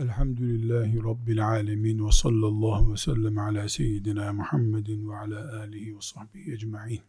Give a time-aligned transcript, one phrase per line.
[0.00, 6.52] Elhamdülillahi Rabbil alemin ve sallallahu ve sellem ala seyyidina Muhammedin ve ala alihi ve sahbihi
[6.52, 7.02] ecma'in.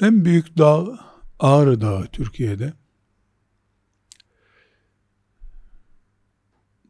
[0.00, 1.00] En büyük dağ
[1.38, 2.72] Ağrı Dağı Türkiye'de.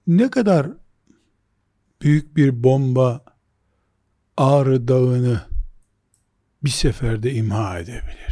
[0.06, 0.70] Ne kadar
[2.02, 3.24] büyük bir bomba
[4.36, 5.46] Ağrı Dağı'nı
[6.64, 8.31] bir seferde imha edebilir?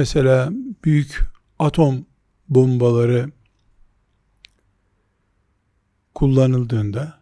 [0.00, 0.50] Mesela
[0.84, 1.20] büyük
[1.58, 2.06] atom
[2.48, 3.30] bombaları
[6.14, 7.20] kullanıldığında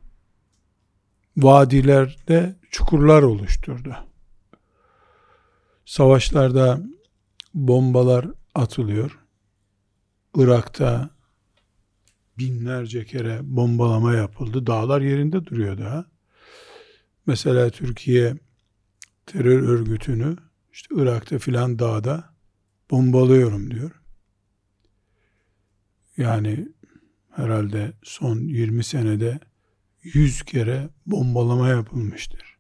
[1.37, 3.97] vadilerde çukurlar oluşturdu.
[5.85, 6.81] Savaşlarda
[7.55, 9.19] bombalar atılıyor.
[10.37, 11.11] Irak'ta
[12.39, 14.67] binlerce kere bombalama yapıldı.
[14.67, 16.05] Dağlar yerinde duruyor daha.
[17.27, 18.37] Mesela Türkiye
[19.27, 20.37] terör örgütünü
[20.73, 22.28] işte Irak'ta filan dağda
[22.91, 24.03] bombalıyorum diyor.
[26.17, 26.69] Yani
[27.31, 29.41] herhalde son 20 senede
[30.03, 32.59] 100 kere bombalama yapılmıştır.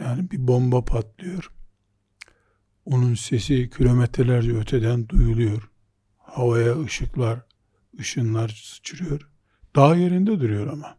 [0.00, 1.52] Yani bir bomba patlıyor.
[2.84, 5.70] Onun sesi kilometrelerce öteden duyuluyor.
[6.18, 7.40] Havaya ışıklar,
[7.98, 9.30] ışınlar sıçrıyor.
[9.76, 10.98] Dağ yerinde duruyor ama.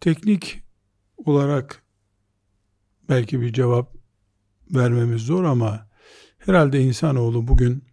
[0.00, 0.62] Teknik
[1.16, 1.82] olarak
[3.08, 3.93] belki bir cevap
[4.70, 5.88] vermemiz zor ama
[6.38, 7.84] herhalde insanoğlu bugün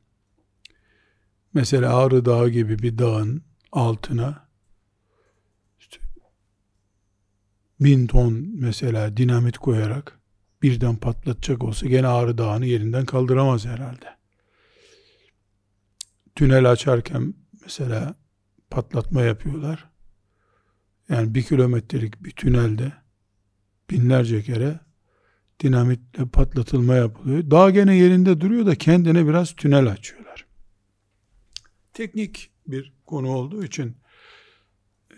[1.53, 4.49] mesela Ağrı Dağı gibi bir dağın altına
[5.79, 5.97] işte
[7.79, 10.19] bin ton mesela dinamit koyarak
[10.61, 14.17] birden patlatacak olsa gene Ağrı Dağı'nı yerinden kaldıramaz herhalde.
[16.35, 18.15] Tünel açarken mesela
[18.69, 19.89] patlatma yapıyorlar.
[21.09, 22.93] Yani bir kilometrelik bir tünelde
[23.89, 24.79] binlerce kere
[25.61, 27.51] dinamitle patlatılma yapılıyor.
[27.51, 30.45] Dağ gene yerinde duruyor da kendine biraz tünel açıyorlar.
[31.93, 33.97] Teknik bir konu olduğu için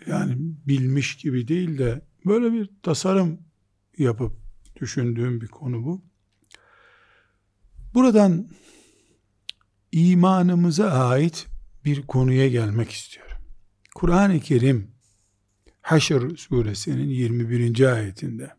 [0.06, 0.34] yani
[0.66, 3.40] bilmiş gibi değil de böyle bir tasarım
[3.98, 4.32] yapıp
[4.80, 6.02] düşündüğüm bir konu bu.
[7.94, 8.48] Buradan
[9.92, 11.46] imanımıza ait
[11.84, 13.36] bir konuya gelmek istiyorum.
[13.94, 14.90] Kur'an-ı Kerim
[15.80, 17.92] Haşr suresinin 21.
[17.92, 18.50] ayetinde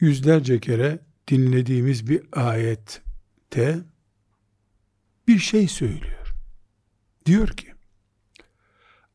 [0.00, 0.98] yüzlerce kere
[1.28, 3.78] dinlediğimiz bir ayette
[5.28, 6.34] bir şey söylüyor.
[7.26, 7.66] Diyor ki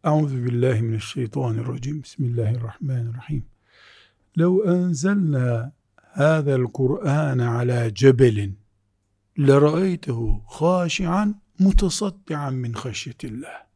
[0.04, 2.04] Euzu billahi mineşşeytanirracim.
[2.04, 3.46] Bismillahirrahmanirrahim.
[4.40, 8.60] Lev enzelna hâzel Kur'an ala cebelin
[9.40, 13.71] lera'aytehu khâşi'an mutasaddian min haşyetillah.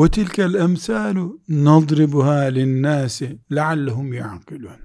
[0.00, 4.80] Ve tilkel emsalu nadribuha linnâsi leallehum ya'kilun.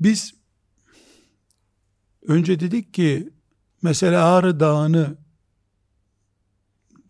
[0.00, 0.34] Biz
[2.22, 3.30] önce dedik ki
[3.82, 5.16] mesela Ağrı Dağı'nı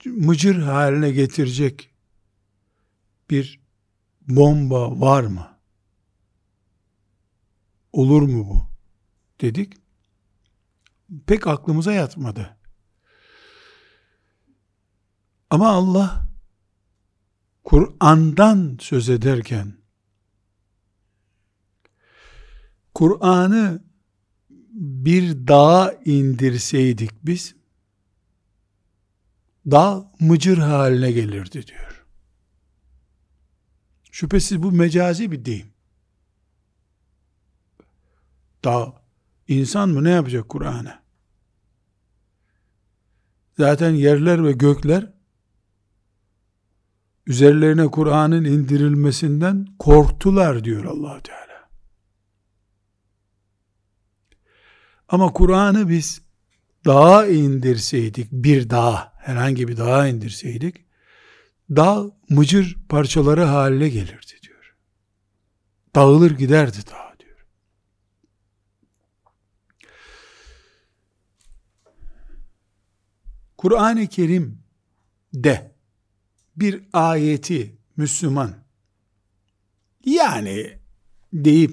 [0.04, 1.90] mıcır haline getirecek
[3.30, 3.60] bir
[4.28, 5.58] bomba var mı?
[7.92, 8.66] Olur mu bu?
[9.40, 9.72] Dedik.
[11.26, 12.61] Pek aklımıza yatmadı.
[15.52, 16.26] Ama Allah
[17.64, 19.76] Kur'an'dan söz ederken
[22.94, 23.82] Kur'an'ı
[24.72, 27.54] bir dağa indirseydik biz
[29.70, 32.06] dağ mıcır haline gelirdi diyor.
[34.10, 35.72] Şüphesiz bu mecazi bir deyim.
[38.64, 39.02] Dağ
[39.48, 41.02] insan mı ne yapacak Kur'an'a?
[43.58, 45.11] Zaten yerler ve gökler
[47.26, 51.70] üzerlerine Kur'an'ın indirilmesinden korktular diyor allah Teala.
[55.08, 56.22] Ama Kur'an'ı biz
[56.86, 60.84] dağa indirseydik, bir dağ, herhangi bir dağa indirseydik,
[61.70, 64.76] dağ mıcır parçaları haline gelirdi diyor.
[65.94, 67.46] Dağılır giderdi dağ diyor.
[73.58, 74.62] Kur'an-ı Kerim
[75.34, 75.71] de
[76.56, 78.64] bir ayeti Müslüman
[80.04, 80.78] yani
[81.32, 81.72] deyip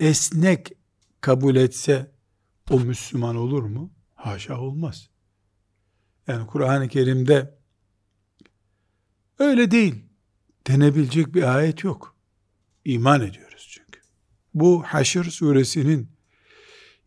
[0.00, 0.72] esnek
[1.20, 2.12] kabul etse
[2.70, 3.92] o Müslüman olur mu?
[4.14, 5.10] Haşa olmaz.
[6.26, 7.58] Yani Kur'an-ı Kerim'de
[9.38, 10.04] öyle değil
[10.66, 12.16] denebilecek bir ayet yok.
[12.84, 14.00] İman ediyoruz çünkü.
[14.54, 16.10] Bu Haşr suresinin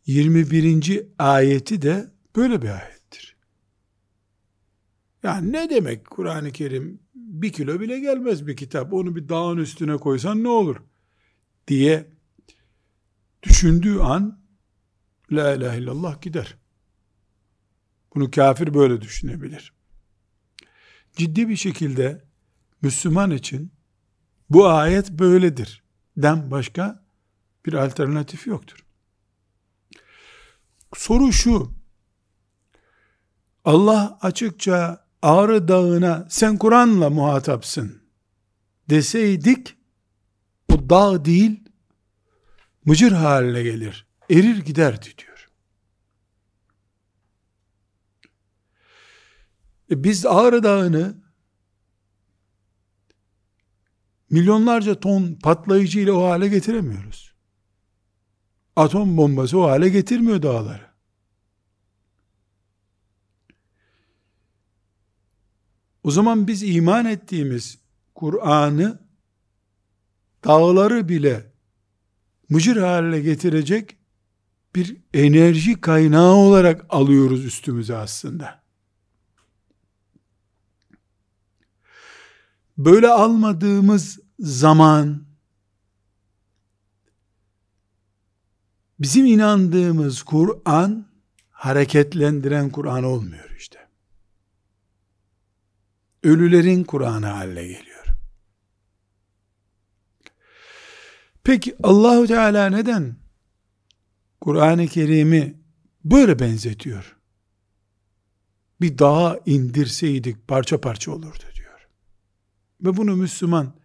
[0.06, 1.08] 21.
[1.20, 3.03] ayeti de böyle bir ayet.
[5.24, 8.94] Yani ne demek Kur'an-ı Kerim bir kilo bile gelmez bir kitap.
[8.94, 10.76] Onu bir dağın üstüne koysan ne olur?
[11.68, 12.10] Diye
[13.44, 14.44] düşündüğü an
[15.32, 16.58] La ilahe illallah gider.
[18.16, 19.74] Bunu kafir böyle düşünebilir.
[21.16, 22.24] Ciddi bir şekilde
[22.82, 23.72] Müslüman için
[24.50, 25.84] bu ayet böyledir.
[26.18, 27.06] Den başka
[27.66, 28.86] bir alternatif yoktur.
[30.94, 31.74] Soru şu.
[33.66, 38.02] Allah açıkça Ağrı Dağı'na sen Kur'an'la muhatapsın
[38.90, 39.78] deseydik
[40.70, 41.64] o dağ değil
[42.86, 44.08] mıcır haline gelir.
[44.30, 45.50] Erir giderdi diyor.
[49.92, 51.18] E biz Ağrı Dağı'nı
[54.30, 57.34] milyonlarca ton patlayıcı ile o hale getiremiyoruz.
[58.76, 60.93] Atom bombası o hale getirmiyor dağları.
[66.04, 67.78] O zaman biz iman ettiğimiz
[68.16, 69.00] Kur'an'ı
[70.44, 71.52] dağları bile
[72.50, 73.98] mıcır haline getirecek
[74.76, 78.64] bir enerji kaynağı olarak alıyoruz üstümüze aslında.
[82.78, 85.24] Böyle almadığımız zaman
[89.00, 91.06] bizim inandığımız Kur'an
[91.50, 93.83] hareketlendiren Kur'an olmuyor işte.
[96.24, 98.06] Ölülerin Kur'an'ı haline geliyor.
[101.44, 103.16] Peki Allahu Teala neden
[104.42, 105.62] Kur'an-ı Kerim'i
[106.06, 107.18] böyle benzetiyor?
[108.82, 111.88] Bir dağa indirseydik parça parça olurdu diyor.
[112.82, 113.76] Ve bunu Müslüman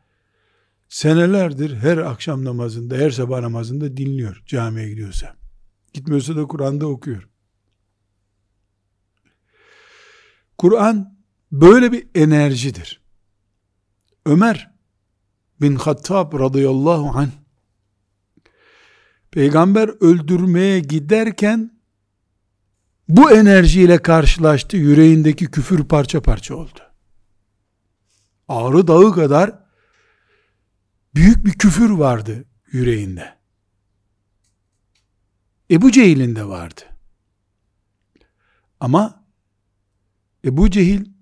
[0.88, 5.37] senelerdir her akşam namazında, her sabah namazında dinliyor camiye gidiyorsa.
[5.93, 7.29] Gitmiyorsa da Kur'an'da okuyor.
[10.58, 11.18] Kur'an
[11.53, 13.00] böyle bir enerjidir.
[14.27, 14.71] Ömer
[15.61, 17.31] bin Hattab radıyallahu anh
[19.31, 21.79] peygamber öldürmeye giderken
[23.09, 24.77] bu enerjiyle karşılaştı.
[24.77, 26.81] Yüreğindeki küfür parça parça oldu.
[28.49, 29.59] Ağrı dağı kadar
[31.15, 33.39] büyük bir küfür vardı yüreğinde.
[35.71, 36.81] Ebu Cehil'in de vardı.
[38.81, 39.25] Ama
[40.44, 41.18] Ebu Cehil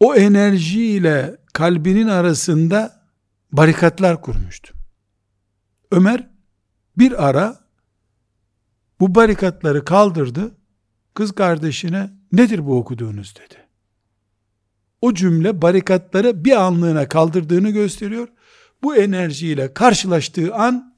[0.00, 3.02] o enerjiyle kalbinin arasında
[3.52, 4.74] barikatlar kurmuştu.
[5.90, 6.30] Ömer
[6.98, 7.60] bir ara
[9.00, 10.54] bu barikatları kaldırdı.
[11.14, 13.68] Kız kardeşine nedir bu okuduğunuz dedi.
[15.00, 18.28] O cümle barikatları bir anlığına kaldırdığını gösteriyor.
[18.82, 20.96] Bu enerjiyle karşılaştığı an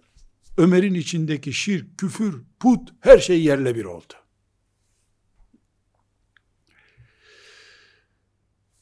[0.57, 4.15] Ömer'in içindeki şirk, küfür, put her şey yerle bir oldu.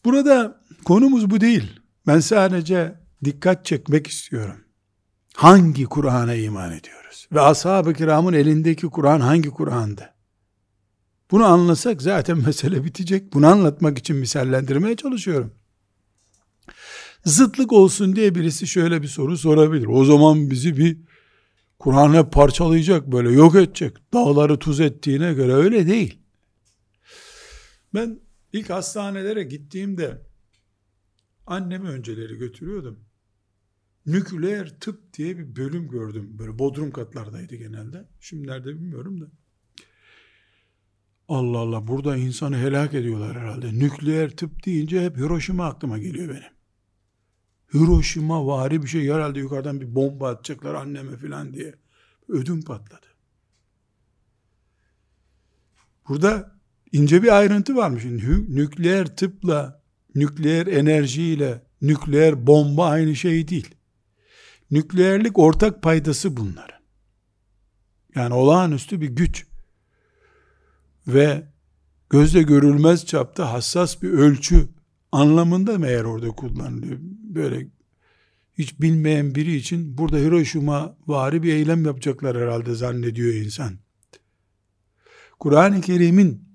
[0.08, 1.80] Burada konumuz bu değil.
[2.06, 2.94] Ben sadece
[3.24, 4.56] dikkat çekmek istiyorum.
[5.34, 7.28] Hangi Kur'an'a iman ediyoruz?
[7.32, 10.14] Ve ashab-ı kiramın elindeki Kur'an hangi Kur'an'dı?
[11.30, 13.32] Bunu anlasak zaten mesele bitecek.
[13.32, 15.54] Bunu anlatmak için misallendirmeye çalışıyorum.
[17.24, 19.86] Zıtlık olsun diye birisi şöyle bir soru sorabilir.
[19.86, 20.98] O zaman bizi bir
[21.78, 23.96] Kur'an'ı parçalayacak, böyle yok edecek.
[24.14, 26.18] Dağları tuz ettiğine göre öyle değil.
[27.94, 30.22] Ben ilk hastanelere gittiğimde
[31.46, 33.04] annemi önceleri götürüyordum.
[34.06, 36.38] Nükleer tıp diye bir bölüm gördüm.
[36.38, 38.08] Böyle bodrum katlardaydı genelde.
[38.20, 39.26] Şimdi nerede bilmiyorum da.
[41.28, 43.78] Allah Allah burada insanı helak ediyorlar herhalde.
[43.78, 46.52] Nükleer tıp deyince hep Hiroşima aklıma geliyor benim.
[47.74, 51.74] Hiroşima vari bir şey herhalde yukarıdan bir bomba atacaklar anneme filan diye.
[52.28, 53.06] Ödüm patladı.
[56.08, 56.57] Burada
[56.92, 58.04] ince bir ayrıntı varmış.
[58.48, 59.82] Nükleer tıpla,
[60.14, 63.74] nükleer enerjiyle, nükleer bomba aynı şey değil.
[64.70, 66.80] Nükleerlik ortak paydası bunlar.
[68.14, 69.46] Yani olağanüstü bir güç
[71.06, 71.42] ve
[72.10, 74.68] gözle görülmez çapta hassas bir ölçü
[75.12, 76.98] anlamında mı eğer orada kullanılıyor?
[77.22, 77.66] Böyle
[78.58, 83.78] hiç bilmeyen biri için burada Hiroşima vari bir eylem yapacaklar herhalde zannediyor insan.
[85.38, 86.47] Kur'an-ı Kerim'in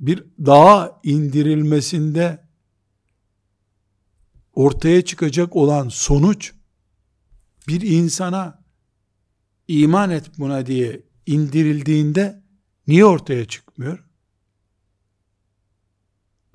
[0.00, 2.46] bir dağa indirilmesinde
[4.54, 6.52] ortaya çıkacak olan sonuç
[7.68, 8.64] bir insana
[9.68, 12.42] iman et buna diye indirildiğinde
[12.86, 14.04] niye ortaya çıkmıyor?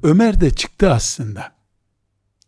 [0.04, 1.56] Ömer de çıktı aslında.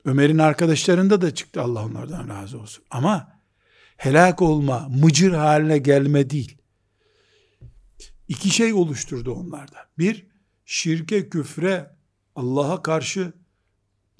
[0.06, 2.84] Ömer'in arkadaşlarında da çıktı Allah onlardan razı olsun.
[2.92, 3.40] Ama
[3.98, 6.58] helak olma, mıcır haline gelme değil.
[8.28, 9.90] İki şey oluşturdu onlarda.
[9.98, 10.28] Bir,
[10.74, 11.96] şirke küfre
[12.36, 13.34] Allah'a karşı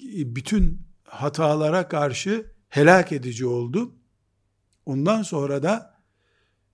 [0.00, 3.94] bütün hatalara karşı helak edici oldu.
[4.86, 6.00] Ondan sonra da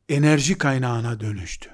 [0.09, 1.71] enerji kaynağına dönüştü.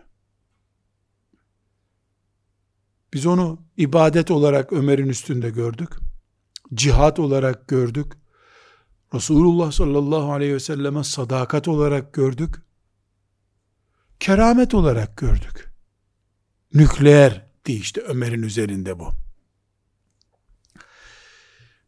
[3.15, 5.91] Biz onu ibadet olarak Ömer'in üstünde gördük.
[6.75, 8.13] Cihat olarak gördük.
[9.15, 12.55] Resulullah sallallahu aleyhi ve selleme sadakat olarak gördük.
[14.21, 15.73] Keramet olarak gördük.
[16.75, 19.15] Nükleer di işte Ömer'in üzerinde bu.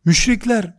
[0.05, 0.79] Müşrikler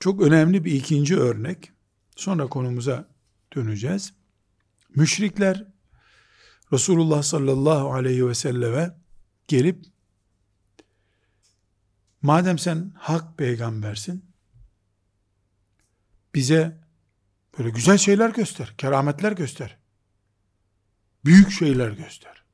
[0.00, 1.72] çok önemli bir ikinci örnek.
[2.16, 3.08] Sonra konumuza
[3.56, 4.12] döneceğiz.
[4.94, 5.66] Müşrikler
[6.72, 8.96] Resulullah sallallahu aleyhi ve selleme
[9.48, 9.84] gelip
[12.22, 14.24] madem sen hak peygambersin
[16.34, 16.80] bize
[17.58, 19.78] böyle güzel şeyler göster, kerametler göster.
[21.24, 22.45] Büyük şeyler göster.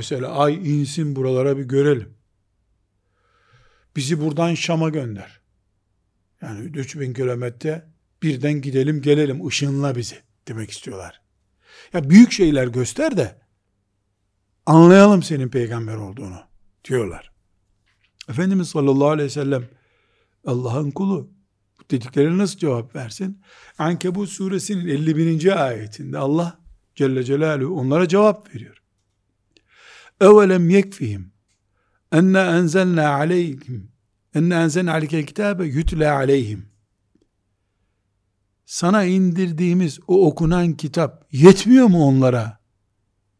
[0.00, 2.14] Mesela ay insin buralara bir görelim.
[3.96, 5.40] Bizi buradan Şam'a gönder.
[6.42, 7.86] Yani 3000 kilometre
[8.22, 10.16] birden gidelim gelelim ışınla bizi
[10.48, 11.20] demek istiyorlar.
[11.92, 13.38] Ya büyük şeyler göster de
[14.66, 16.40] anlayalım senin peygamber olduğunu
[16.84, 17.32] diyorlar.
[18.28, 19.64] Efendimiz sallallahu aleyhi ve sellem
[20.46, 21.30] Allah'ın kulu
[21.90, 23.42] dediklerine nasıl cevap versin?
[23.78, 25.66] Ankebut suresinin 51.
[25.66, 26.58] ayetinde Allah
[26.94, 28.79] Celle Celaluhu onlara cevap veriyor.
[30.20, 31.32] Evelem yekfihim
[32.12, 33.92] enna enzelna aleyhim
[34.34, 36.68] enna enzelna aleykel kitabe yutle aleyhim
[38.66, 42.60] sana indirdiğimiz o okunan kitap yetmiyor mu onlara?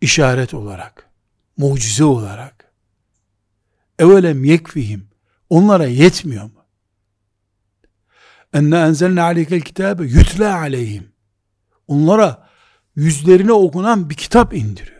[0.00, 1.10] İşaret olarak
[1.56, 2.72] mucize olarak.
[3.98, 5.08] evelem yekfihim
[5.50, 6.64] onlara yetmiyor mu?
[8.52, 11.12] enne enzelne aleykel kitabe yütle aleyhim
[11.88, 12.48] onlara
[12.96, 14.99] yüzlerine okunan bir kitap indiriyoruz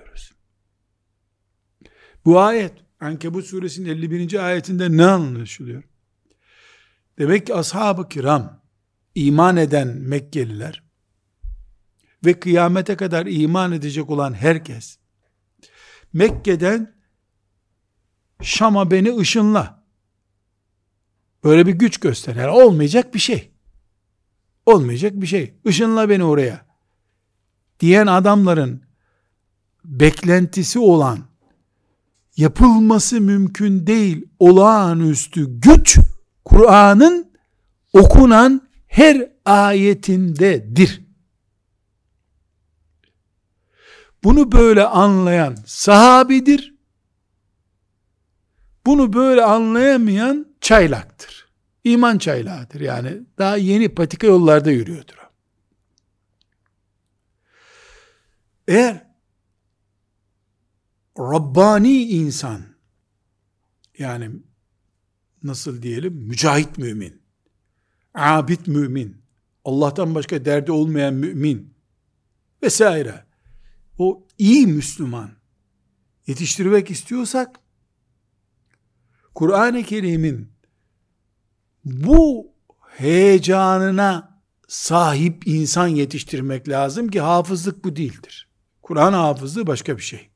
[2.31, 4.47] bu ayet Ankebut suresinin 51.
[4.47, 5.83] ayetinde ne anlaşılıyor?
[7.19, 8.63] Demek ki ashab-ı kiram,
[9.15, 10.83] iman eden Mekkeliler
[12.25, 14.99] ve kıyamete kadar iman edecek olan herkes,
[16.13, 16.95] Mekke'den
[18.43, 19.85] Şam'a beni ışınla.
[21.45, 22.49] Böyle bir güç göster.
[22.49, 23.51] Olmayacak bir şey.
[24.67, 25.55] Olmayacak bir şey.
[25.65, 26.67] Işınla beni oraya.
[27.81, 28.83] Diyen adamların
[29.85, 31.30] beklentisi olan
[32.41, 35.99] yapılması mümkün değil olağanüstü güç
[36.45, 37.33] Kur'an'ın
[37.93, 41.03] okunan her ayetindedir.
[44.25, 46.75] Bunu böyle anlayan sahabidir.
[48.87, 51.49] Bunu böyle anlayamayan çaylaktır.
[51.85, 52.81] İman çaylağıdır.
[52.81, 55.15] Yani daha yeni patika yollarda yürüyordur.
[58.69, 59.10] Eğer
[61.21, 62.63] Rabbani insan.
[63.99, 64.31] Yani
[65.43, 66.15] nasıl diyelim?
[66.15, 67.23] Mücahit mümin.
[68.15, 69.23] Abid mümin.
[69.65, 71.75] Allah'tan başka derdi olmayan mümin.
[72.63, 73.25] Vesaire.
[73.99, 75.31] O iyi Müslüman.
[76.27, 77.61] Yetiştirmek istiyorsak
[79.35, 80.53] Kur'an-ı Kerim'in
[81.85, 82.53] bu
[82.97, 88.49] heyecanına sahip insan yetiştirmek lazım ki hafızlık bu değildir.
[88.83, 90.30] Kur'an hafızlığı başka bir şey.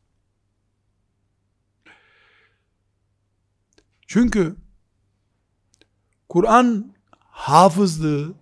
[4.15, 4.57] Çünkü
[6.29, 8.35] Kur'an hafızlığı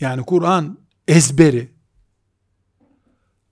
[0.00, 1.72] yani Kur'an ezberi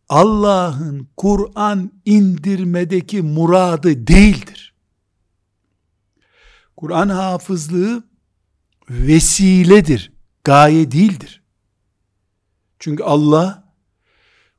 [0.09, 4.75] Allah'ın Kur'an indirmedeki muradı değildir.
[6.76, 8.04] Kur'an hafızlığı
[8.90, 10.12] vesiledir,
[10.44, 11.42] gaye değildir.
[12.78, 13.75] Çünkü Allah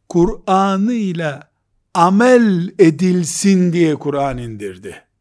[0.09, 1.39] Kur'an'ı ile
[1.93, 5.12] amel edilsin diye Kur'an indirdi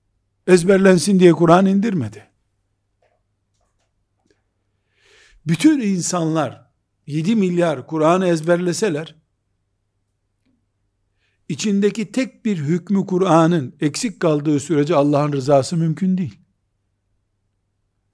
[0.46, 2.28] ezberlensin diye Kur'an indirmedi.
[5.46, 6.70] Bütün insanlar
[7.06, 9.16] 7 milyar Kur'an'ı ezberleseler
[11.48, 16.38] içindeki tek bir hükmü Kur'an'ın eksik kaldığı sürece Allah'ın rızası mümkün değil.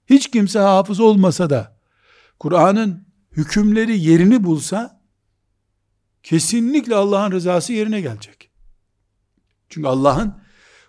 [0.05, 1.79] Hiç kimse hafız olmasa da
[2.39, 5.01] Kur'an'ın hükümleri yerini bulsa
[6.23, 8.51] kesinlikle Allah'ın rızası yerine gelecek.
[9.69, 10.41] Çünkü Allah'ın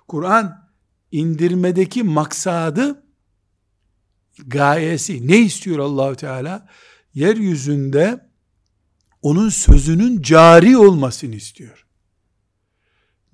[0.09, 0.69] Kur'an
[1.12, 3.02] indirmedeki maksadı
[4.47, 6.69] gayesi ne istiyor Allahü Teala?
[7.14, 8.31] Yeryüzünde
[9.23, 11.87] onun sözünün cari olmasını istiyor.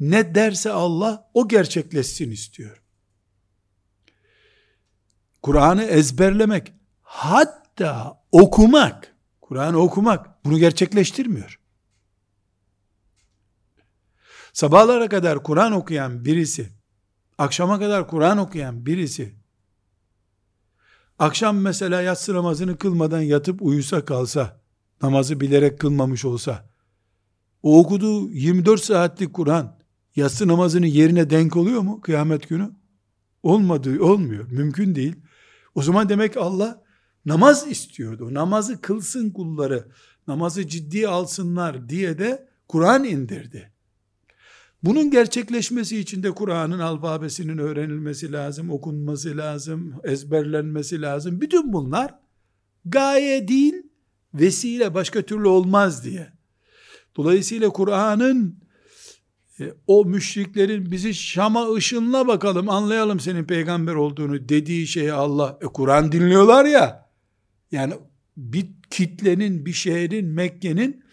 [0.00, 2.82] Ne derse Allah o gerçekleşsin istiyor.
[5.42, 11.60] Kur'an'ı ezberlemek hatta okumak Kur'an'ı okumak bunu gerçekleştirmiyor.
[14.52, 16.75] Sabahlara kadar Kur'an okuyan birisi
[17.38, 19.34] akşama kadar Kur'an okuyan birisi,
[21.18, 24.60] akşam mesela yatsı namazını kılmadan yatıp uyusa kalsa,
[25.02, 26.70] namazı bilerek kılmamış olsa,
[27.62, 29.78] o okuduğu 24 saatlik Kur'an,
[30.16, 32.70] yatsı namazının yerine denk oluyor mu kıyamet günü?
[33.42, 34.50] Olmadığı, olmuyor.
[34.50, 35.16] Mümkün değil.
[35.74, 36.82] O zaman demek Allah
[37.26, 38.34] namaz istiyordu.
[38.34, 39.88] Namazı kılsın kulları,
[40.28, 43.72] namazı ciddi alsınlar diye de Kur'an indirdi.
[44.86, 51.40] Bunun gerçekleşmesi için de Kur'an'ın alfabesinin öğrenilmesi lazım, okunması lazım, ezberlenmesi lazım.
[51.40, 52.14] Bütün bunlar
[52.84, 53.74] gaye değil,
[54.34, 56.32] vesile başka türlü olmaz diye.
[57.16, 58.58] Dolayısıyla Kur'an'ın
[59.60, 65.64] e, o müşriklerin bizi Şam'a ışınla bakalım anlayalım senin peygamber olduğunu dediği şeyi Allah e,
[65.64, 67.10] Kur'an dinliyorlar ya
[67.72, 67.94] yani
[68.36, 71.04] bir kitlenin bir şehrin Mekke'nin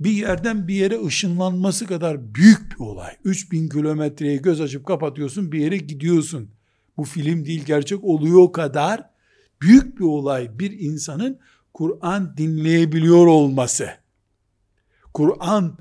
[0.00, 3.16] bir yerden bir yere ışınlanması kadar büyük bir olay.
[3.24, 6.50] 3000 kilometreyi göz açıp kapatıyorsun bir yere gidiyorsun.
[6.96, 9.10] Bu film değil gerçek oluyor kadar
[9.62, 11.38] büyük bir olay bir insanın
[11.74, 13.90] Kur'an dinleyebiliyor olması.
[15.14, 15.78] Kur'an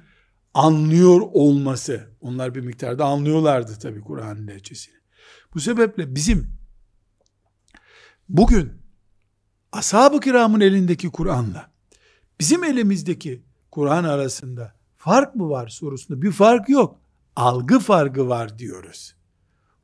[0.54, 2.10] anlıyor olması.
[2.22, 4.96] Onlar bir miktarda anlıyorlardı tabi Kur'an lehçesini.
[5.54, 6.58] Bu sebeple bizim
[8.30, 8.72] bugün
[9.72, 11.72] ashab-ı kiramın elindeki Kur'an'la
[12.40, 13.44] bizim elimizdeki
[13.74, 17.00] Kur'an arasında fark mı var sorusunda bir fark yok.
[17.36, 19.16] Algı farkı var diyoruz.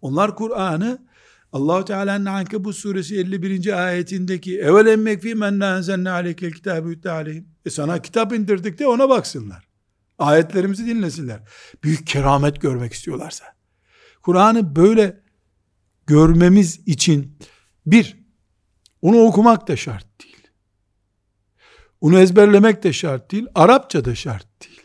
[0.02, 1.08] Onlar Kur'an'ı
[1.54, 3.86] Allahu Teala'nın Ankebut suresi 51.
[3.88, 7.48] ayetindeki evvel emmek fi men enzelne aleykel kitabü aleyhim.
[7.66, 9.68] E sana kitap indirdik de ona baksınlar.
[10.20, 11.40] Ayetlerimizi dinlesinler.
[11.84, 13.46] Büyük keramet görmek istiyorlarsa.
[14.22, 15.22] Kur'an'ı böyle
[16.08, 17.38] görmemiz için
[17.86, 18.18] bir,
[19.02, 20.29] onu okumak da şart değil.
[22.02, 23.48] Onu ezberlemek de şart değil.
[23.56, 24.82] Arapça da şart değil.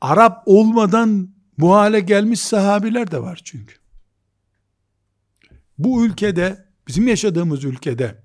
[0.00, 3.74] Arap olmadan bu hale gelmiş sahabiler de var çünkü.
[5.78, 8.24] Bu ülkede, bizim yaşadığımız ülkede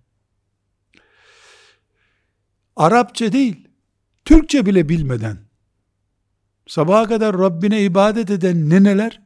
[2.75, 3.67] Arapça değil,
[4.25, 5.37] Türkçe bile bilmeden
[6.67, 9.21] sabaha kadar Rabbine ibadet eden neneler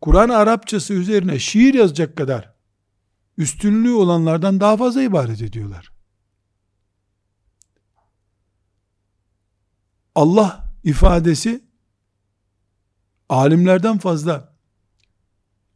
[0.00, 2.51] Kur'an Arapçası üzerine şiir yazacak kadar
[3.38, 5.92] üstünlüğü olanlardan daha fazla ibadet ediyorlar.
[10.14, 11.64] Allah ifadesi
[13.28, 14.52] alimlerden fazla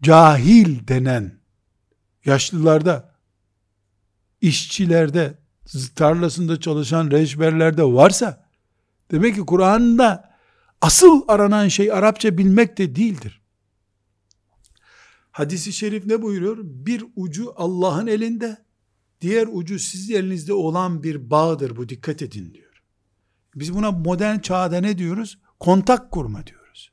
[0.03, 1.41] cahil denen
[2.25, 3.15] yaşlılarda,
[4.41, 5.39] işçilerde,
[5.95, 8.49] tarlasında çalışan reşberlerde varsa,
[9.11, 10.37] demek ki Kur'an'da
[10.81, 13.43] asıl aranan şey Arapça bilmek de değildir.
[15.37, 16.59] Hadisi şerif ne buyuruyor?
[16.63, 18.57] Bir ucu Allah'ın elinde,
[19.21, 22.83] diğer ucu sizin elinizde olan bir bağdır bu dikkat edin diyor.
[23.55, 25.39] Biz buna modern çağda ne diyoruz?
[25.61, 26.93] Kontak kurma diyoruz.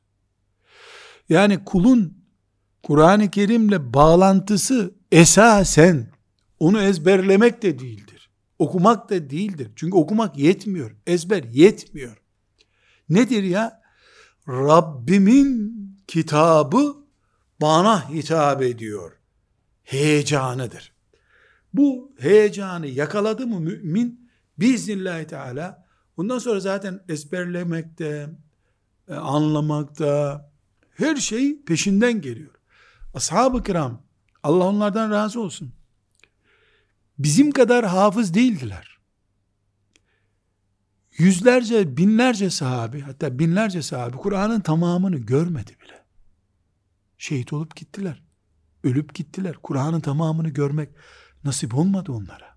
[1.28, 2.18] Yani kulun
[2.82, 6.10] Kur'an-ı Kerim'le bağlantısı esasen
[6.58, 8.30] onu ezberlemek de değildir.
[8.58, 9.70] Okumak da değildir.
[9.76, 10.96] Çünkü okumak yetmiyor.
[11.06, 12.16] Ezber yetmiyor.
[13.08, 13.82] Nedir ya?
[14.48, 15.74] Rabbimin
[16.06, 17.03] kitabı
[17.60, 19.12] bana hitap ediyor.
[19.84, 20.92] Heyecanıdır.
[21.74, 25.86] Bu heyecanı yakaladı mı mümin biiznillahü teala
[26.16, 28.28] ondan sonra zaten ezberlemekte,
[29.08, 30.50] e, anlamakta
[30.96, 32.54] her şey peşinden geliyor.
[33.14, 34.02] Ashab-ı kiram
[34.42, 35.72] Allah onlardan razı olsun.
[37.18, 38.98] Bizim kadar hafız değildiler.
[41.18, 46.03] Yüzlerce, binlerce sahabi, hatta binlerce sahabi Kur'an'ın tamamını görmedi bile.
[47.18, 48.22] Şehit olup gittiler.
[48.84, 49.56] Ölüp gittiler.
[49.62, 50.88] Kur'an'ın tamamını görmek
[51.44, 52.54] nasip olmadı onlara.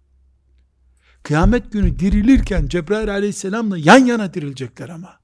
[1.23, 5.19] Kıyamet günü dirilirken Cebrail aleyhisselamla yan yana dirilecekler ama.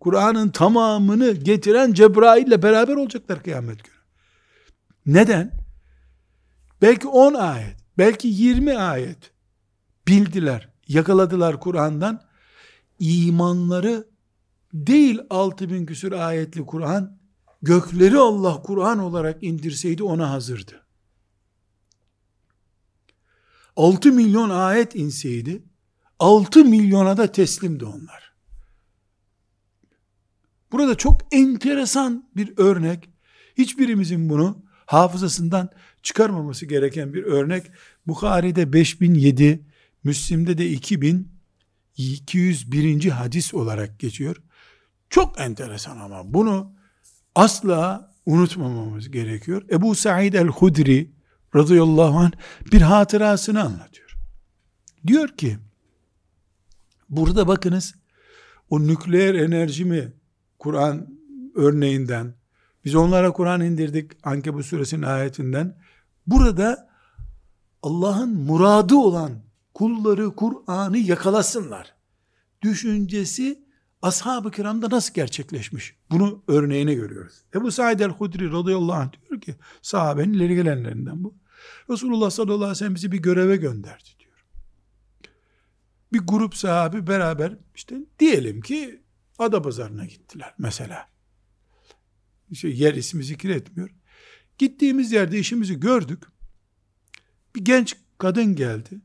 [0.00, 3.96] Kur'an'ın tamamını getiren Cebrail ile beraber olacaklar kıyamet günü.
[5.06, 5.52] Neden?
[6.82, 9.32] Belki 10 ayet, belki 20 ayet
[10.08, 12.28] bildiler, yakaladılar Kur'an'dan.
[12.98, 14.08] İmanları
[14.74, 17.17] değil 6000 küsur ayetli Kur'an
[17.62, 20.84] gökleri Allah Kur'an olarak indirseydi ona hazırdı.
[23.76, 25.62] 6 milyon ayet inseydi
[26.18, 28.32] 6 milyona da teslimdi onlar.
[30.72, 33.10] Burada çok enteresan bir örnek.
[33.58, 35.70] Hiçbirimizin bunu hafızasından
[36.02, 37.70] çıkarmaması gereken bir örnek.
[38.06, 39.66] Bukhari'de 5007,
[40.04, 43.08] Müslim'de de 2201.
[43.08, 44.36] hadis olarak geçiyor.
[45.10, 46.77] Çok enteresan ama bunu
[47.34, 49.62] asla unutmamamız gerekiyor.
[49.70, 51.12] Ebu Said el-Hudri
[51.54, 52.32] radıyallahu anh
[52.72, 54.18] bir hatırasını anlatıyor.
[55.06, 55.58] Diyor ki
[57.08, 57.94] burada bakınız
[58.70, 60.12] o nükleer enerji mi
[60.58, 61.18] Kur'an
[61.54, 62.34] örneğinden,
[62.84, 65.78] biz onlara Kur'an indirdik Ankebut suresinin ayetinden.
[66.26, 66.88] Burada
[67.82, 69.32] Allah'ın muradı olan
[69.74, 71.94] kulları Kur'an'ı yakalasınlar.
[72.62, 73.67] Düşüncesi
[74.02, 75.96] ashab-ı kiramda nasıl gerçekleşmiş?
[76.10, 77.34] Bunu örneğine görüyoruz.
[77.54, 81.34] Ebu Said el-Hudri radıyallahu anh diyor ki sahabenin ileri gelenlerinden bu.
[81.90, 84.44] Resulullah sallallahu aleyhi ve sellem bizi bir göreve gönderdi diyor.
[86.12, 89.02] Bir grup sahabi beraber işte diyelim ki
[89.38, 91.08] Adapazarı'na gittiler mesela.
[92.50, 93.90] İşte yer ismi zikretmiyor.
[94.58, 96.22] Gittiğimiz yerde işimizi gördük.
[97.56, 99.00] Bir genç kadın geldi.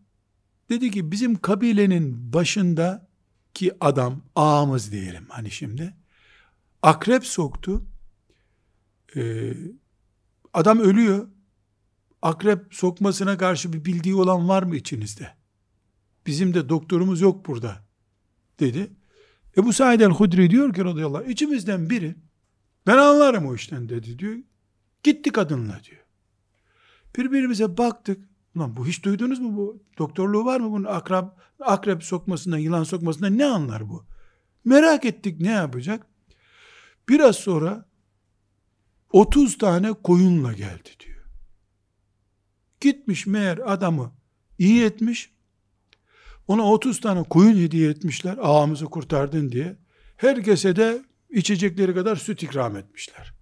[0.69, 3.08] Dedi ki bizim kabilenin başında
[3.54, 5.94] ki adam ağamız diyelim hani şimdi.
[6.82, 7.86] Akrep soktu.
[9.16, 9.54] Ee,
[10.54, 11.28] adam ölüyor.
[12.22, 15.34] Akrep sokmasına karşı bir bildiği olan var mı içinizde?
[16.28, 17.86] Bizim de doktorumuz yok burada
[18.60, 18.92] dedi.
[19.58, 22.16] Ebu Said el-Hudri diyor ki radıyallahu anh, içimizden biri
[22.88, 24.38] ben anlarım o işten dedi diyor.
[25.04, 26.02] Gitti kadınla diyor.
[27.18, 29.84] Birbirimize baktık Ulan bu hiç duydunuz mu bu?
[29.98, 30.84] Doktorluğu var mı bunun?
[30.84, 31.26] Akrep,
[31.60, 34.06] akrep sokmasından, yılan sokmasından ne anlar bu?
[34.66, 36.08] Merak ettik ne yapacak?
[37.10, 37.86] Biraz sonra
[39.12, 41.26] 30 tane koyunla geldi diyor.
[42.82, 44.12] Gitmiş meğer adamı
[44.60, 45.34] iyi etmiş.
[46.48, 48.38] Ona 30 tane koyun hediye etmişler.
[48.42, 49.78] Ağamızı kurtardın diye.
[50.18, 53.34] Herkese de içecekleri kadar süt ikram etmişler.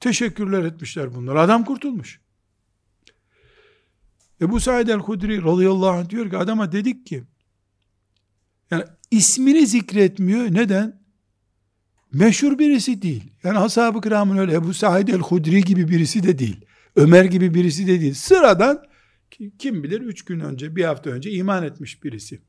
[0.00, 1.36] Teşekkürler etmişler bunlar.
[1.36, 2.20] Adam kurtulmuş.
[4.40, 7.24] Ebu Said el-Hudri radıyallahu anh diyor ki adama dedik ki
[8.70, 10.54] yani ismini zikretmiyor.
[10.54, 11.00] Neden?
[12.12, 13.32] Meşhur birisi değil.
[13.42, 16.64] Yani ashab-ı kiramın öyle Ebu Said el-Hudri gibi birisi de değil.
[16.96, 18.14] Ömer gibi birisi de değil.
[18.14, 18.84] Sıradan
[19.58, 22.40] kim bilir üç gün önce, bir hafta önce iman etmiş birisi.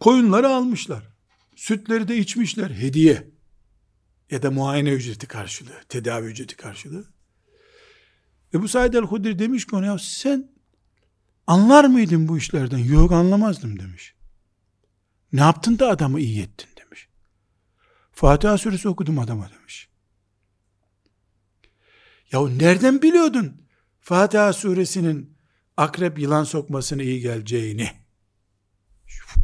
[0.00, 1.08] Koyunları almışlar.
[1.56, 2.70] Sütleri de içmişler.
[2.70, 3.37] Hediye
[4.30, 7.06] ya da muayene ücreti karşılığı, tedavi ücreti karşılığı.
[8.54, 10.50] Ebu Said el-Hudri demiş ki ona ya sen
[11.46, 12.78] anlar mıydın bu işlerden?
[12.78, 14.14] Yok anlamazdım demiş.
[15.32, 17.08] Ne yaptın da adamı iyi ettin demiş.
[18.12, 19.88] Fatiha suresi okudum adama demiş.
[22.32, 23.62] Ya nereden biliyordun
[24.00, 25.36] Fatiha suresinin
[25.76, 27.90] akrep yılan sokmasına iyi geleceğini?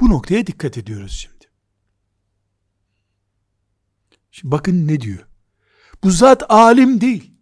[0.00, 1.33] Bu noktaya dikkat ediyoruz şimdi.
[4.34, 5.26] Şimdi bakın ne diyor.
[6.04, 7.32] Bu zat alim değil.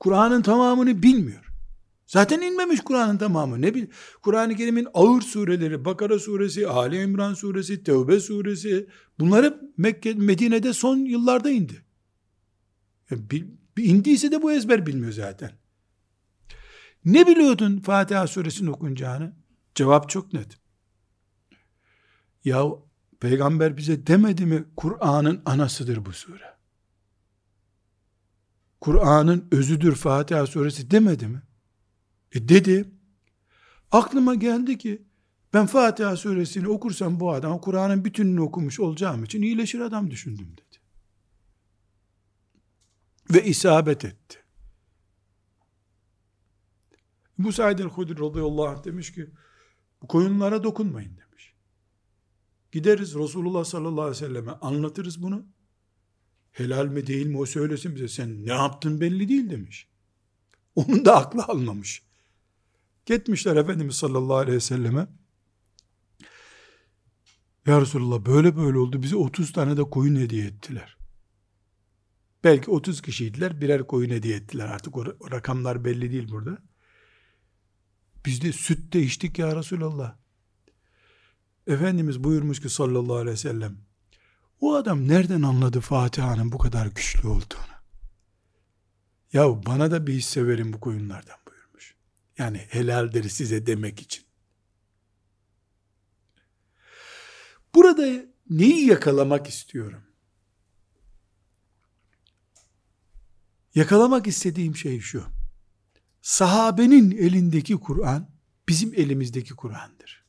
[0.00, 1.52] Kur'an'ın tamamını bilmiyor.
[2.06, 3.62] Zaten inmemiş Kur'an'ın tamamı.
[3.62, 3.86] Ne bil?
[4.22, 8.88] Kur'an-ı Kerim'in ağır sureleri, Bakara suresi, Ali İmran suresi, Tevbe suresi,
[9.20, 11.84] bunları Mekke, Medine'de son yıllarda indi.
[13.10, 13.22] Yani
[13.78, 15.52] indiyse de bu ezber bilmiyor zaten.
[17.04, 19.32] Ne biliyordun Fatiha suresini okunacağını?
[19.74, 20.58] Cevap çok net.
[22.44, 22.64] Ya
[23.22, 26.54] Peygamber bize demedi mi Kur'an'ın anasıdır bu sure.
[28.80, 31.42] Kur'an'ın özüdür Fatiha suresi demedi mi?
[32.32, 32.90] E dedi.
[33.92, 35.02] Aklıma geldi ki
[35.54, 40.78] ben Fatiha suresini okursam bu adam Kur'an'ın bütününü okumuş olacağım için iyileşir adam düşündüm dedi.
[43.34, 44.38] Ve isabet etti.
[47.38, 49.30] Bu Said el-Hudri radıyallahu anh demiş ki
[50.02, 51.21] bu koyunlara dokunmayın.
[52.72, 55.46] Gideriz Resulullah sallallahu aleyhi ve selleme anlatırız bunu.
[56.52, 58.08] Helal mi değil mi o söylesin bize.
[58.08, 59.88] Sen ne yaptın belli değil demiş.
[60.74, 62.02] Onun da aklı almamış.
[63.06, 65.08] Gitmişler Efendimiz sallallahu aleyhi ve selleme.
[67.66, 69.02] Ya Resulullah böyle böyle oldu.
[69.02, 70.96] Bize 30 tane de koyun hediye ettiler.
[72.44, 73.60] Belki 30 kişiydiler.
[73.60, 74.68] Birer koyun hediye ettiler.
[74.68, 76.58] Artık o, rakamlar belli değil burada.
[78.26, 80.21] Biz de süt de içtik ya Resulallah.
[81.66, 83.78] Efendimiz buyurmuş ki sallallahu aleyhi ve sellem
[84.60, 87.72] o adam nereden anladı Fatiha'nın bu kadar güçlü olduğunu?
[89.32, 91.94] Ya bana da bir hisse verin bu koyunlardan buyurmuş.
[92.38, 94.24] Yani helaldir size demek için.
[97.74, 100.02] Burada neyi yakalamak istiyorum?
[103.74, 105.24] Yakalamak istediğim şey şu.
[106.22, 108.30] Sahabenin elindeki Kur'an
[108.68, 110.21] bizim elimizdeki Kur'an'dır.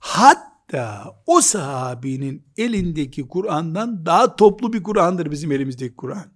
[0.00, 6.32] Hatta o sahabinin elindeki Kur'an'dan daha toplu bir Kur'an'dır bizim elimizdeki Kur'an.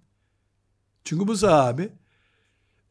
[1.03, 1.93] Çünkü bu sahabi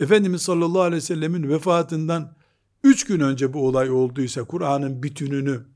[0.00, 2.36] Efendimiz sallallahu aleyhi ve sellemin vefatından
[2.82, 5.66] üç gün önce bu olay olduysa Kur'an'ın bütününü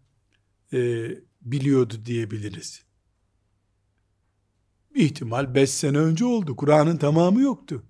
[0.72, 1.08] e,
[1.40, 2.82] biliyordu diyebiliriz.
[4.94, 6.56] İhtimal beş sene önce oldu.
[6.56, 7.86] Kur'an'ın tamamı yoktu.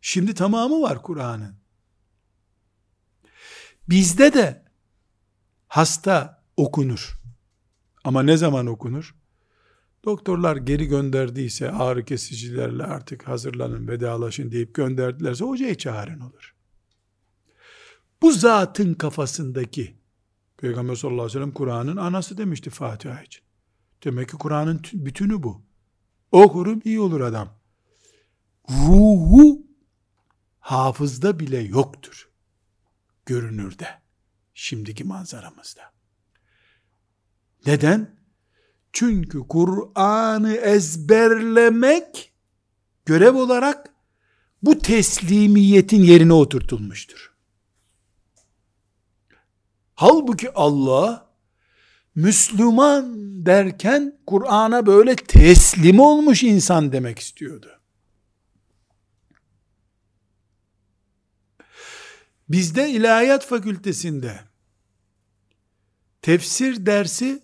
[0.00, 1.56] Şimdi tamamı var Kur'an'ın.
[3.88, 4.64] Bizde de
[5.68, 7.20] hasta okunur.
[8.04, 9.14] Ama ne zaman okunur?
[10.04, 16.54] Doktorlar geri gönderdiyse ağrı kesicilerle artık hazırlanın vedalaşın deyip gönderdilerse hocayı çağırın olur.
[18.22, 19.96] Bu zatın kafasındaki
[20.56, 23.44] Peygamber sallallahu aleyhi ve sellem Kur'an'ın anası demişti Fatiha için.
[24.04, 25.62] Demek ki Kur'an'ın bütünü bu.
[26.32, 27.58] Okurum iyi olur adam.
[28.70, 29.66] Ruhu
[30.60, 32.28] hafızda bile yoktur.
[33.26, 33.88] Görünürde.
[34.54, 35.93] Şimdiki manzaramızda.
[37.66, 38.14] Neden?
[38.92, 42.32] Çünkü Kur'an'ı ezberlemek
[43.06, 43.90] görev olarak
[44.62, 47.34] bu teslimiyetin yerine oturtulmuştur.
[49.94, 51.30] Halbuki Allah
[52.14, 53.14] Müslüman
[53.46, 57.80] derken Kur'an'a böyle teslim olmuş insan demek istiyordu.
[62.48, 64.40] Bizde ilahiyat fakültesinde
[66.22, 67.42] tefsir dersi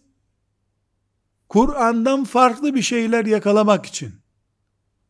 [1.50, 4.14] Kur'an'dan farklı bir şeyler yakalamak için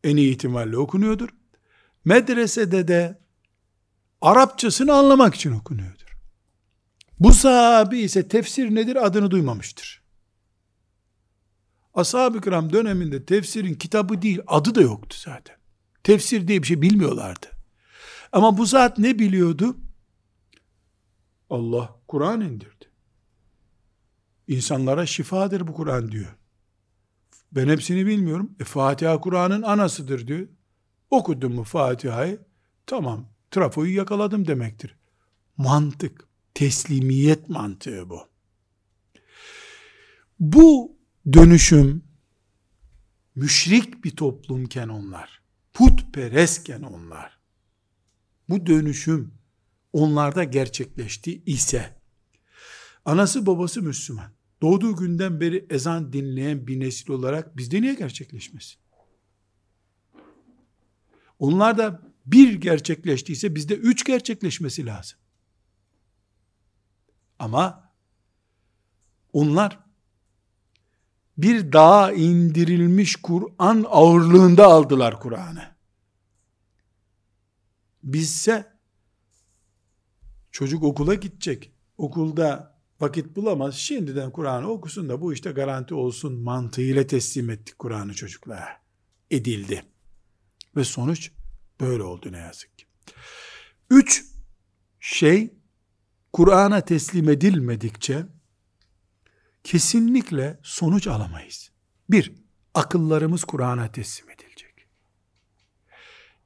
[0.03, 1.29] en iyi ihtimalle okunuyordur.
[2.05, 3.21] Medresede de
[4.21, 6.17] Arapçasını anlamak için okunuyordur.
[7.19, 10.01] Bu sahabi ise tefsir nedir adını duymamıştır.
[11.93, 15.57] Ashab-ı kiram döneminde tefsirin kitabı değil adı da yoktu zaten.
[16.03, 17.47] Tefsir diye bir şey bilmiyorlardı.
[18.31, 19.77] Ama bu zat ne biliyordu?
[21.49, 22.80] Allah Kur'an indirdi.
[24.51, 26.35] İnsanlara şifadır bu Kur'an diyor.
[27.51, 28.55] Ben hepsini bilmiyorum.
[28.59, 30.47] E, Fatiha Kur'an'ın anasıdır diyor.
[31.09, 32.39] Okudum mu Fatiha'yı?
[32.85, 34.95] Tamam, trafoyu yakaladım demektir.
[35.57, 38.19] Mantık, teslimiyet mantığı bu.
[40.39, 40.97] Bu
[41.33, 42.03] dönüşüm
[43.35, 45.41] müşrik bir toplumken onlar,
[45.73, 47.39] putperestken onlar,
[48.49, 49.33] bu dönüşüm
[49.93, 52.01] onlarda gerçekleşti ise,
[53.05, 58.77] anası babası Müslüman, doğduğu günden beri ezan dinleyen bir nesil olarak bizde niye gerçekleşmesin?
[61.39, 65.19] Onlar da bir gerçekleştiyse bizde üç gerçekleşmesi lazım.
[67.39, 67.91] Ama
[69.33, 69.79] onlar
[71.37, 75.75] bir dağa indirilmiş Kur'an ağırlığında aldılar Kur'an'ı.
[78.03, 78.73] Bizse
[80.51, 81.71] çocuk okula gidecek.
[81.97, 82.70] Okulda
[83.01, 83.75] vakit bulamaz.
[83.75, 88.81] Şimdiden Kur'an'ı okusun da bu işte garanti olsun mantığıyla teslim ettik Kur'an'ı çocuklara.
[89.31, 89.83] Edildi.
[90.75, 91.31] Ve sonuç
[91.79, 92.85] böyle oldu ne yazık ki.
[93.89, 94.25] Üç
[94.99, 95.53] şey
[96.33, 98.25] Kur'an'a teslim edilmedikçe
[99.63, 101.71] kesinlikle sonuç alamayız.
[102.09, 102.33] Bir,
[102.73, 104.87] akıllarımız Kur'an'a teslim edilecek.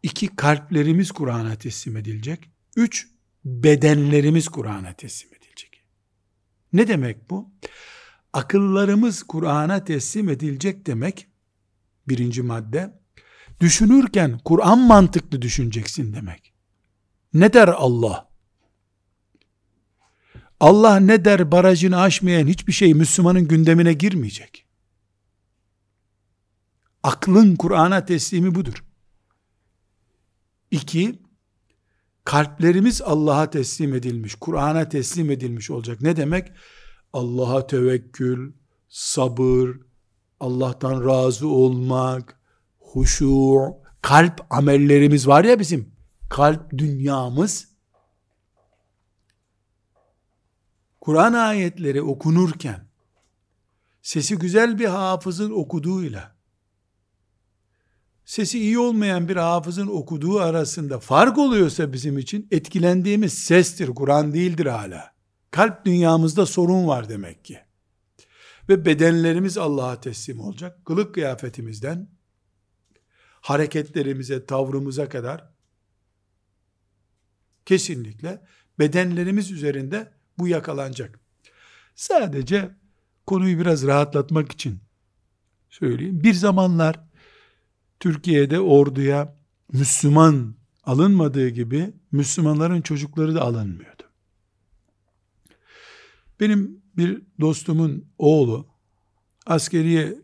[0.04, 2.50] İki, kalplerimiz Kur'an'a teslim edilecek.
[2.76, 3.08] Üç,
[3.46, 5.35] bedenlerimiz Kur'an'a teslim.
[6.76, 7.50] Ne demek bu?
[8.34, 11.28] Akıllarımız Kur'an'a teslim edilecek demek,
[12.08, 13.00] birinci madde,
[13.60, 16.54] düşünürken Kur'an mantıklı düşüneceksin demek.
[17.34, 18.30] Ne der Allah?
[20.60, 24.66] Allah ne der barajını aşmayan hiçbir şey Müslümanın gündemine girmeyecek.
[27.04, 28.84] Aklın Kur'an'a teslimi budur.
[30.72, 31.20] İki,
[32.26, 36.02] kalplerimiz Allah'a teslim edilmiş, Kur'an'a teslim edilmiş olacak.
[36.02, 36.52] Ne demek?
[37.14, 38.54] Allah'a tevekkül,
[38.90, 39.70] sabır,
[40.40, 42.40] Allah'tan razı olmak,
[42.80, 45.96] huşu, kalp amellerimiz var ya bizim,
[46.30, 47.76] kalp dünyamız,
[51.02, 52.88] Kur'an ayetleri okunurken,
[54.02, 56.35] sesi güzel bir hafızın okuduğuyla,
[58.26, 64.66] sesi iyi olmayan bir hafızın okuduğu arasında fark oluyorsa bizim için etkilendiğimiz sestir, Kur'an değildir
[64.66, 65.16] hala.
[65.52, 67.60] Kalp dünyamızda sorun var demek ki.
[68.70, 70.86] Ve bedenlerimiz Allah'a teslim olacak.
[70.86, 72.10] Kılık kıyafetimizden
[73.42, 75.50] hareketlerimize, tavrımıza kadar
[77.66, 78.42] kesinlikle
[78.80, 81.20] bedenlerimiz üzerinde bu yakalanacak.
[81.96, 82.76] Sadece
[83.28, 84.80] konuyu biraz rahatlatmak için
[85.70, 86.24] söyleyeyim.
[86.24, 87.06] Bir zamanlar
[88.06, 89.36] Türkiye'de orduya
[89.74, 94.04] Müslüman alınmadığı gibi Müslümanların çocukları da alınmıyordu.
[96.39, 98.68] Benim bir dostumun oğlu
[99.46, 100.15] askeriye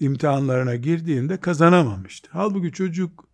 [0.00, 2.28] imtihanlarına girdiğinde kazanamamıştı.
[2.32, 3.28] Halbuki çocuk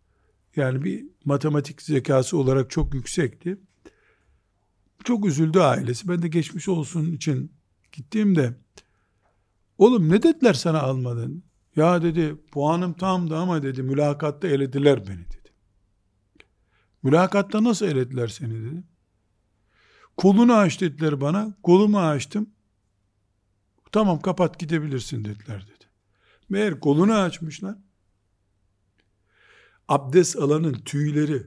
[0.57, 3.59] yani bir matematik zekası olarak çok yüksekti.
[5.05, 6.09] Çok üzüldü ailesi.
[6.09, 7.53] Ben de geçmiş olsun için
[7.93, 8.55] gittiğimde
[9.79, 11.48] oğlum ne dediler sana almadın?
[11.79, 15.53] Ya dedi puanım tamdı ama dedi mülakatta elediler beni dedi.
[17.03, 18.83] Mülakatta nasıl elediler seni dedi.
[20.17, 21.55] Kolunu aç dediler bana.
[21.63, 22.51] Kolumu açtım.
[23.93, 25.85] Tamam kapat gidebilirsin dediler dedi.
[26.49, 27.77] Meğer kolunu açmışlar.
[29.89, 31.47] Abdest alanın tüyleri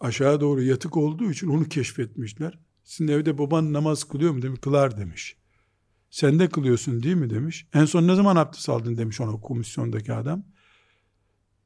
[0.00, 2.58] aşağı doğru yatık olduğu için onu keşfetmişler.
[2.84, 4.60] Sizin evde baban namaz kılıyor mu demiş.
[4.60, 5.36] Kılar demiş.
[6.10, 7.66] Sen de kılıyorsun değil mi demiş.
[7.74, 10.44] En son ne zaman abdest aldın demiş ona komisyondaki adam.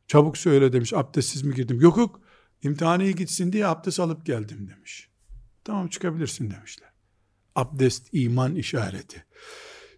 [0.07, 0.92] Çabuk söyle demiş.
[0.92, 1.81] Abdestsiz mi girdim?
[1.81, 2.20] Yok yok.
[2.62, 5.11] İmtihaneye gitsin diye abdest alıp geldim demiş.
[5.64, 6.88] Tamam çıkabilirsin demişler.
[7.55, 9.24] Abdest iman işareti.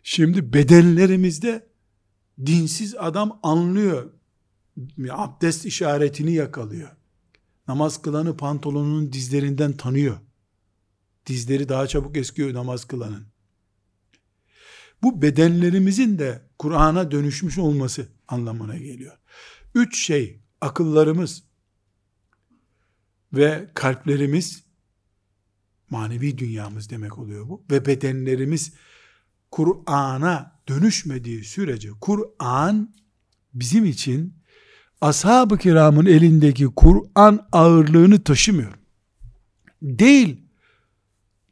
[0.02, 1.68] Şimdi bedenlerimizde
[2.46, 4.10] dinsiz adam anlıyor.
[5.10, 6.90] Abdest işaretini yakalıyor.
[7.68, 10.18] Namaz kılanı pantolonunun dizlerinden tanıyor.
[11.26, 13.31] Dizleri daha çabuk eskiyor namaz kılanın.
[15.02, 19.18] Bu bedenlerimizin de Kur'an'a dönüşmüş olması anlamına geliyor.
[19.74, 21.42] Üç şey, akıllarımız
[23.32, 24.64] ve kalplerimiz,
[25.90, 28.72] manevi dünyamız demek oluyor bu, ve bedenlerimiz
[29.50, 32.94] Kur'an'a dönüşmediği sürece, Kur'an
[33.54, 34.34] bizim için
[35.00, 38.72] ashab-ı kiramın elindeki Kur'an ağırlığını taşımıyor.
[39.82, 40.40] Değil,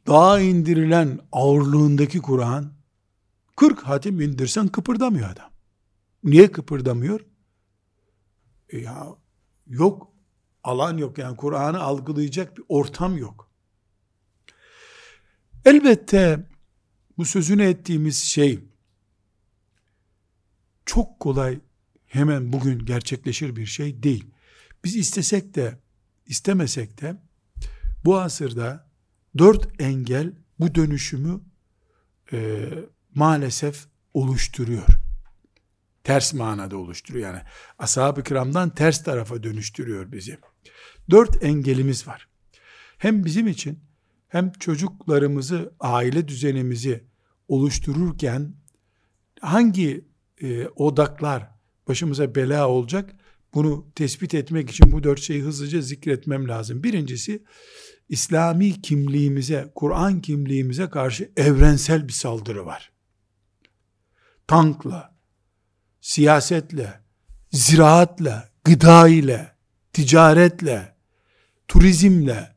[0.07, 2.73] dağa indirilen ağırlığındaki Kur'an,
[3.55, 5.51] 40 hatim indirsen kıpırdamıyor adam.
[6.23, 7.19] Niye kıpırdamıyor?
[8.69, 9.07] E ya
[9.67, 10.13] yok,
[10.63, 13.51] alan yok yani Kur'an'ı algılayacak bir ortam yok.
[15.65, 16.47] Elbette
[17.17, 18.59] bu sözünü ettiğimiz şey
[20.85, 21.59] çok kolay
[22.05, 24.25] hemen bugün gerçekleşir bir şey değil.
[24.83, 25.79] Biz istesek de
[26.25, 27.21] istemesek de
[28.05, 28.89] bu asırda
[29.37, 31.41] dört engel bu dönüşümü
[32.33, 32.69] e,
[33.15, 34.87] maalesef oluşturuyor.
[36.03, 37.41] Ters manada oluşturuyor yani.
[37.79, 40.37] Ashab-ı kiramdan ters tarafa dönüştürüyor bizi.
[41.09, 42.27] Dört engelimiz var.
[42.97, 43.79] Hem bizim için
[44.27, 47.03] hem çocuklarımızı, aile düzenimizi
[47.47, 48.53] oluştururken
[49.41, 50.05] hangi
[50.41, 51.51] e, odaklar
[51.87, 53.15] başımıza bela olacak
[53.53, 56.83] bunu tespit etmek için bu dört şeyi hızlıca zikretmem lazım.
[56.83, 57.43] Birincisi
[58.09, 62.90] İslami kimliğimize, Kur'an kimliğimize karşı evrensel bir saldırı var.
[64.51, 65.15] Tankla,
[66.01, 66.99] siyasetle,
[67.51, 69.51] ziraatla, gıda ile,
[69.93, 70.95] ticaretle,
[71.67, 72.55] turizmle,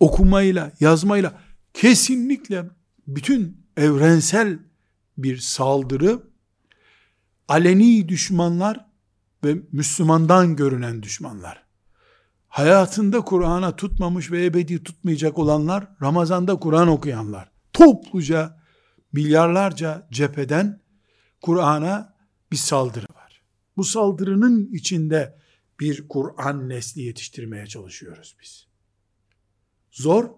[0.00, 1.40] okumayla, yazmayla
[1.74, 2.64] kesinlikle
[3.06, 4.58] bütün evrensel
[5.18, 6.22] bir saldırı
[7.48, 8.86] aleni düşmanlar
[9.44, 11.62] ve Müslümandan görünen düşmanlar.
[12.48, 17.50] Hayatında Kur'an'a tutmamış ve ebedi tutmayacak olanlar, Ramazan'da Kur'an okuyanlar.
[17.72, 18.60] Topluca,
[19.12, 20.85] milyarlarca cepheden
[21.46, 22.14] Kur'an'a
[22.52, 23.42] bir saldırı var.
[23.76, 25.38] Bu saldırının içinde
[25.80, 28.66] bir Kur'an nesli yetiştirmeye çalışıyoruz biz.
[29.90, 30.30] Zor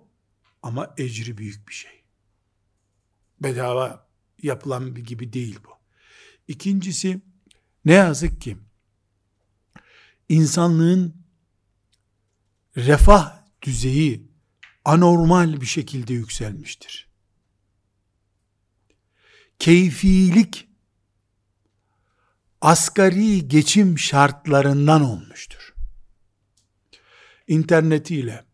[0.62, 2.02] ama ecri büyük bir şey.
[3.40, 4.08] Bedava
[4.42, 5.70] yapılan bir gibi değil bu.
[6.48, 7.20] İkincisi
[7.84, 8.56] ne yazık ki
[10.28, 11.16] insanlığın
[12.76, 14.28] refah düzeyi
[14.84, 17.08] anormal bir şekilde yükselmiştir.
[19.58, 20.67] Keyfilik
[22.60, 25.74] asgari geçim şartlarından olmuştur.
[27.46, 28.44] İnternetiyle,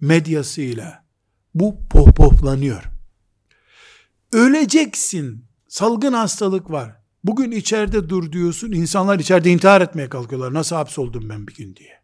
[0.00, 1.04] medyasıyla
[1.54, 2.82] bu pohpohlanıyor.
[4.32, 6.96] Öleceksin, salgın hastalık var.
[7.24, 10.54] Bugün içeride dur diyorsun, insanlar içeride intihar etmeye kalkıyorlar.
[10.54, 12.02] Nasıl hapsoldum ben bir gün diye.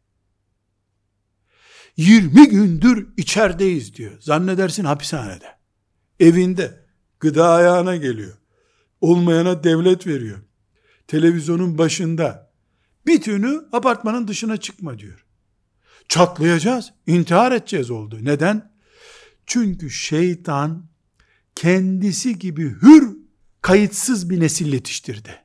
[1.97, 4.21] 20 gündür içerideyiz diyor.
[4.21, 5.59] Zannedersin hapishanede.
[6.21, 6.87] Evinde
[7.21, 8.39] gıda ayağına geliyor.
[9.01, 10.39] Olmayana devlet veriyor.
[11.09, 12.53] Televizyonun başında.
[13.07, 15.25] Bir tünü apartmanın dışına çıkma diyor.
[16.09, 18.19] Çatlayacağız, intihar edeceğiz oldu.
[18.23, 18.73] Neden?
[19.47, 20.89] Çünkü şeytan
[21.55, 23.17] kendisi gibi hür
[23.63, 25.45] kayıtsız bir nesil yetiştirdi.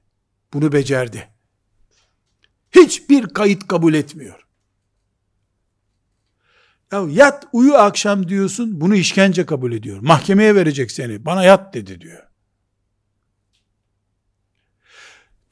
[0.54, 1.30] Bunu becerdi.
[2.72, 4.48] Hiçbir kayıt kabul etmiyor.
[6.92, 10.00] Ya yat uyu akşam diyorsun bunu işkence kabul ediyor.
[10.02, 11.26] Mahkemeye verecek seni.
[11.26, 12.33] Bana yat dedi diyor.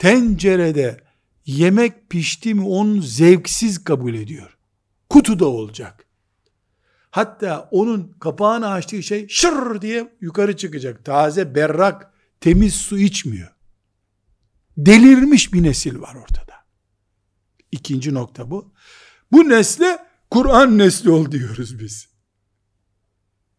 [0.01, 0.97] Tencerede
[1.45, 4.57] yemek pişti mi onu zevksiz kabul ediyor.
[5.09, 6.05] Kutuda olacak.
[7.11, 11.05] Hatta onun kapağını açtığı şey şır diye yukarı çıkacak.
[11.05, 13.51] Taze, berrak, temiz su içmiyor.
[14.77, 16.55] Delirmiş bir nesil var ortada.
[17.71, 18.73] İkinci nokta bu.
[19.31, 19.99] Bu nesle
[20.29, 22.09] Kur'an nesli ol diyoruz biz.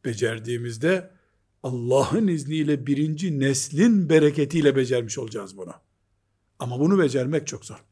[0.05, 1.11] Becerdiğimizde
[1.62, 5.74] Allah'ın izniyle birinci neslin bereketiyle becermiş olacağız bunu.
[6.62, 7.84] Ama bunu becermek çok zor.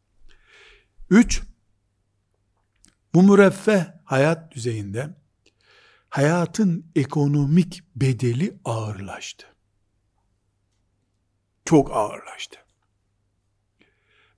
[1.10, 1.42] Üç,
[3.14, 5.14] bu müreffeh hayat düzeyinde
[6.08, 9.46] hayatın ekonomik bedeli ağırlaştı.
[11.64, 12.58] Çok ağırlaştı.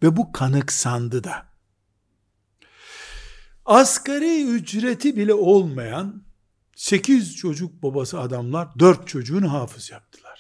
[0.03, 1.47] Ve bu kanıksandı da.
[3.65, 6.23] Asgari ücreti bile olmayan
[6.77, 10.32] 8 çocuk babası adamlar 4 çocuğunu hafız yaptılar.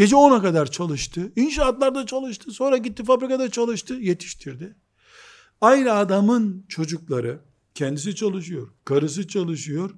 [0.00, 1.32] Gece 10'a kadar çalıştı.
[1.36, 2.50] İnşaatlarda çalıştı.
[2.50, 3.94] Sonra gitti fabrikada çalıştı.
[3.94, 4.76] Yetiştirdi.
[5.60, 7.40] Aynı adamın çocukları
[7.74, 8.68] kendisi çalışıyor.
[8.84, 9.90] Karısı çalışıyor.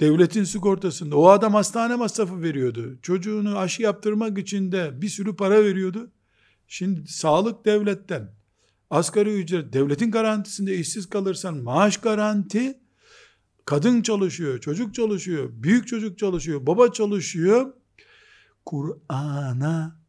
[0.00, 1.16] Devletin sigortasında.
[1.16, 2.98] O adam hastane masrafı veriyordu.
[3.02, 6.10] Çocuğunu aşı yaptırmak için de bir sürü para veriyordu.
[6.68, 8.32] Şimdi sağlık devletten.
[8.90, 12.80] Asgari ücret devletin garantisinde işsiz kalırsan maaş garanti.
[13.64, 17.79] Kadın çalışıyor, çocuk çalışıyor, büyük çocuk çalışıyor, baba çalışıyor.
[18.66, 20.00] Kur'an'a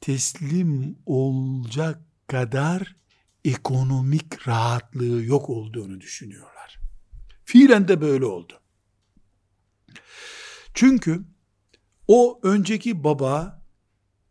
[0.00, 2.96] teslim olacak kadar
[3.44, 6.80] ekonomik rahatlığı yok olduğunu düşünüyorlar.
[7.44, 8.60] Fiilen de böyle oldu.
[10.74, 11.24] Çünkü
[12.08, 13.64] o önceki baba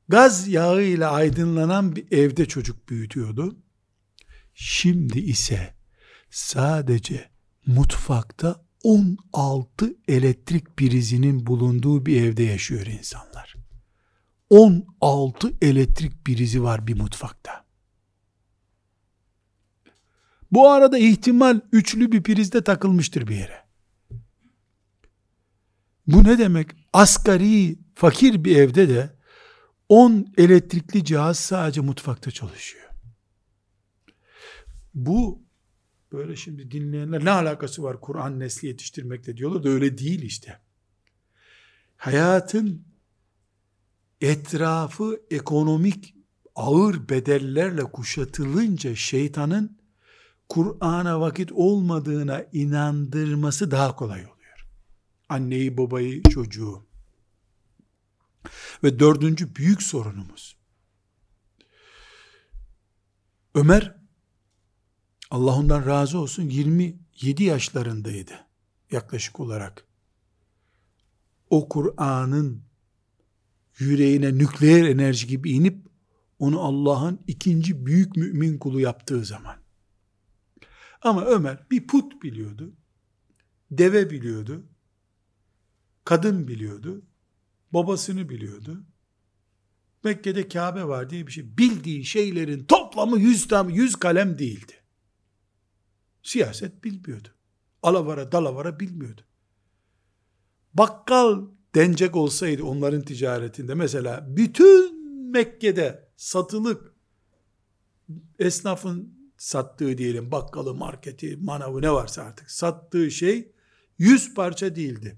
[0.10, 3.58] gaz yağı ile aydınlanan bir evde çocuk büyütüyordu.
[4.54, 5.76] Şimdi ise
[6.30, 7.32] sadece
[7.66, 13.55] mutfakta 16 elektrik prizinin bulunduğu bir evde yaşıyor insanlar.
[14.49, 17.65] 16 elektrik prizi var bir mutfakta.
[20.51, 23.65] Bu arada ihtimal üçlü bir prizde takılmıştır bir yere.
[26.07, 26.67] Bu ne demek?
[26.93, 29.15] Asgari fakir bir evde de
[29.89, 32.89] 10 elektrikli cihaz sadece mutfakta çalışıyor.
[34.93, 35.47] Bu
[36.18, 40.59] böyle şimdi dinleyenler ne alakası var Kur'an nesli yetiştirmekle diyorlar da öyle değil işte.
[41.97, 42.86] Hayatın
[44.22, 46.15] etrafı ekonomik
[46.55, 49.78] ağır bedellerle kuşatılınca şeytanın
[50.49, 54.68] Kur'an'a vakit olmadığına inandırması daha kolay oluyor.
[55.30, 56.88] Anneyi, babayı, çocuğu.
[58.84, 60.57] Ve dördüncü büyük sorunumuz.
[63.55, 63.97] Ömer,
[65.32, 68.47] Allah ondan razı olsun 27 yaşlarındaydı
[68.91, 69.88] yaklaşık olarak.
[71.49, 72.63] O Kur'an'ın
[73.80, 75.88] yüreğine nükleer enerji gibi inip
[76.39, 79.55] onu Allah'ın ikinci büyük mümin kulu yaptığı zaman.
[81.01, 82.73] Ama Ömer bir put biliyordu.
[83.71, 84.65] Deve biliyordu.
[86.05, 87.05] Kadın biliyordu.
[87.73, 88.84] Babasını biliyordu.
[90.03, 91.57] Mekke'de Kabe var diye bir şey.
[91.57, 94.76] Bildiği şeylerin toplamı yüz, tam, yüz kalem değildi.
[96.28, 97.28] Siyaset bilmiyordu.
[97.84, 99.21] Alavara dalavara bilmiyordu.
[100.73, 101.41] Bakkal
[101.75, 104.97] denecek olsaydı onların ticaretinde mesela bütün
[105.32, 106.93] Mekke'de satılık
[108.39, 113.51] esnafın sattığı diyelim bakkalı, marketi, manavı ne varsa artık sattığı şey
[113.97, 115.17] 100 parça değildi.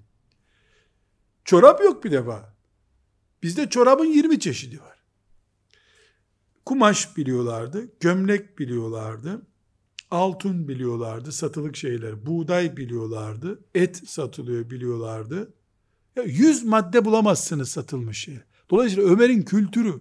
[1.44, 2.56] Çorap yok bir defa.
[3.42, 5.02] Bizde çorabın 20 çeşidi var.
[6.64, 9.49] Kumaş biliyorlardı, gömlek biliyorlardı,
[10.10, 15.54] altın biliyorlardı, satılık şeyler, buğday biliyorlardı, et satılıyor biliyorlardı.
[16.16, 18.38] Ya 100 madde bulamazsınız satılmış şey.
[18.70, 20.00] Dolayısıyla Ömer'in kültürü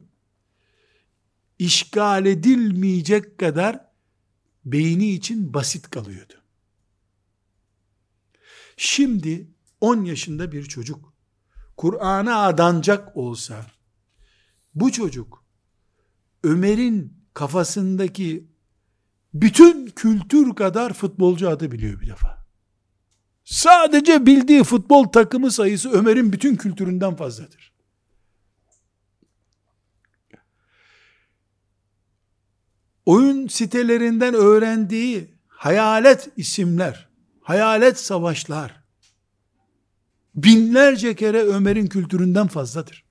[1.60, 3.86] işgal edilmeyecek kadar
[4.66, 6.34] beyni için basit kalıyordu.
[8.78, 9.48] Şimdi
[9.82, 11.14] 10 yaşında bir çocuk
[11.78, 13.66] Kur'an'a adanacak olsa
[14.76, 15.44] bu çocuk
[16.44, 18.48] Ömer'in kafasındaki
[19.34, 22.46] bütün kültür kadar futbolcu adı biliyor bir defa.
[23.44, 27.70] Sadece bildiği futbol takımı sayısı Ömer'in bütün kültüründen fazladır.
[33.10, 37.10] oyun sitelerinden öğrendiği hayalet isimler,
[37.42, 38.84] hayalet savaşlar,
[40.36, 43.06] binlerce kere Ömer'in kültüründen fazladır.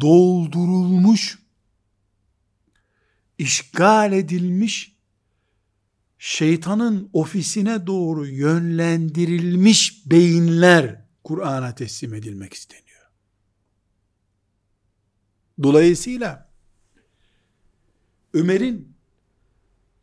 [0.00, 1.38] Doldurulmuş,
[3.42, 4.96] işgal edilmiş,
[6.18, 13.10] şeytanın ofisine doğru yönlendirilmiş beyinler Kur'an'a teslim edilmek isteniyor.
[15.62, 16.52] Dolayısıyla
[18.34, 18.96] Ömer'in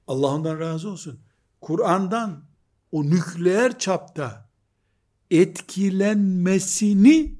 [0.07, 1.19] Allah ondan razı olsun
[1.61, 2.43] Kur'an'dan
[2.91, 4.49] o nükleer çapta
[5.31, 7.39] etkilenmesini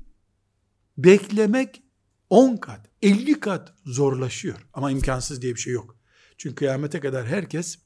[0.97, 1.83] beklemek
[2.29, 4.67] 10 kat, 50 kat zorlaşıyor.
[4.73, 5.95] Ama imkansız diye bir şey yok.
[6.37, 7.79] Çünkü kıyamete kadar herkes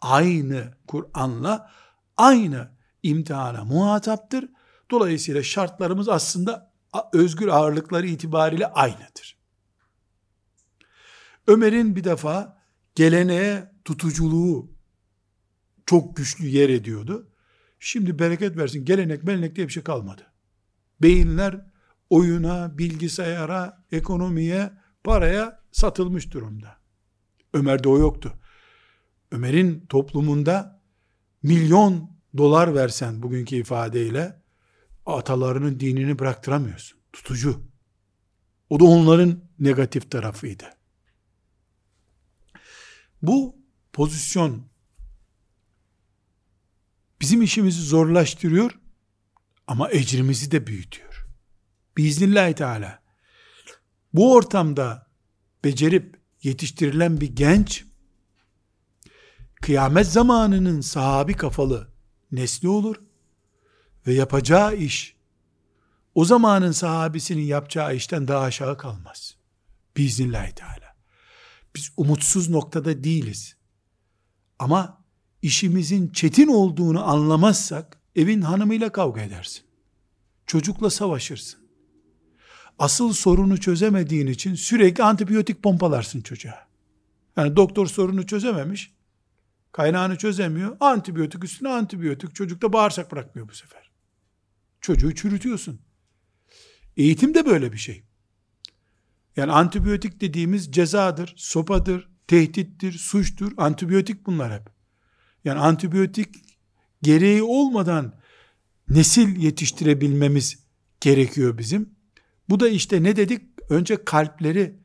[0.00, 1.70] aynı Kur'an'la
[2.16, 2.70] aynı
[3.02, 4.48] imtihana muhataptır.
[4.90, 6.72] Dolayısıyla şartlarımız aslında
[7.12, 9.38] özgür ağırlıkları itibariyle aynıdır.
[11.46, 12.62] Ömer'in bir defa
[12.94, 14.72] geleneğe tutuculuğu
[15.86, 17.30] çok güçlü yer ediyordu.
[17.80, 20.26] Şimdi bereket versin gelenek melenek diye bir şey kalmadı.
[21.02, 21.69] Beyinler
[22.10, 24.70] oyuna, bilgisayara, ekonomiye,
[25.04, 26.76] paraya satılmış durumda.
[27.54, 28.32] Ömer'de o yoktu.
[29.30, 30.82] Ömer'in toplumunda
[31.42, 34.42] milyon dolar versen bugünkü ifadeyle
[35.06, 36.98] atalarının dinini bıraktıramıyorsun.
[37.12, 37.62] Tutucu.
[38.70, 40.64] O da onların negatif tarafıydı.
[43.22, 43.56] Bu
[43.92, 44.66] pozisyon
[47.20, 48.78] bizim işimizi zorlaştırıyor
[49.66, 51.09] ama ecrimizi de büyütüyor.
[52.00, 53.02] Biiznillahü Teala
[54.14, 55.06] bu ortamda
[55.64, 57.84] becerip yetiştirilen bir genç
[59.62, 61.92] kıyamet zamanının sahabi kafalı
[62.32, 62.96] nesli olur
[64.06, 65.16] ve yapacağı iş
[66.14, 69.36] o zamanın sahabisinin yapacağı işten daha aşağı kalmaz.
[69.96, 70.96] Biiznillahü Teala.
[71.76, 73.56] Biz umutsuz noktada değiliz.
[74.58, 75.04] Ama
[75.42, 79.64] işimizin çetin olduğunu anlamazsak evin hanımıyla kavga edersin.
[80.46, 81.59] Çocukla savaşırsın.
[82.80, 86.68] Asıl sorunu çözemediğin için sürekli antibiyotik pompalarsın çocuğa.
[87.36, 88.94] Yani doktor sorunu çözememiş,
[89.72, 93.90] kaynağını çözemiyor, antibiyotik üstüne antibiyotik, çocuk da bağırsak bırakmıyor bu sefer.
[94.80, 95.80] Çocuğu çürütüyorsun.
[96.96, 98.02] Eğitim de böyle bir şey.
[99.36, 103.52] Yani antibiyotik dediğimiz cezadır, sopadır, tehdittir, suçtur.
[103.56, 104.70] Antibiyotik bunlar hep.
[105.44, 106.34] Yani antibiyotik
[107.02, 108.14] gereği olmadan
[108.88, 110.58] nesil yetiştirebilmemiz
[111.00, 111.99] gerekiyor bizim.
[112.50, 113.42] Bu da işte ne dedik?
[113.68, 114.80] Önce kalpleri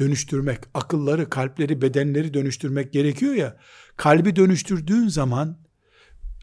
[0.00, 3.56] dönüştürmek, akılları, kalpleri, bedenleri dönüştürmek gerekiyor ya.
[3.96, 5.58] Kalbi dönüştürdüğün zaman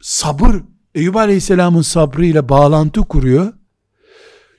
[0.02, 0.62] sabır,
[0.94, 3.52] Eyüp Aleyhisselam'ın sabrıyla bağlantı kuruyor.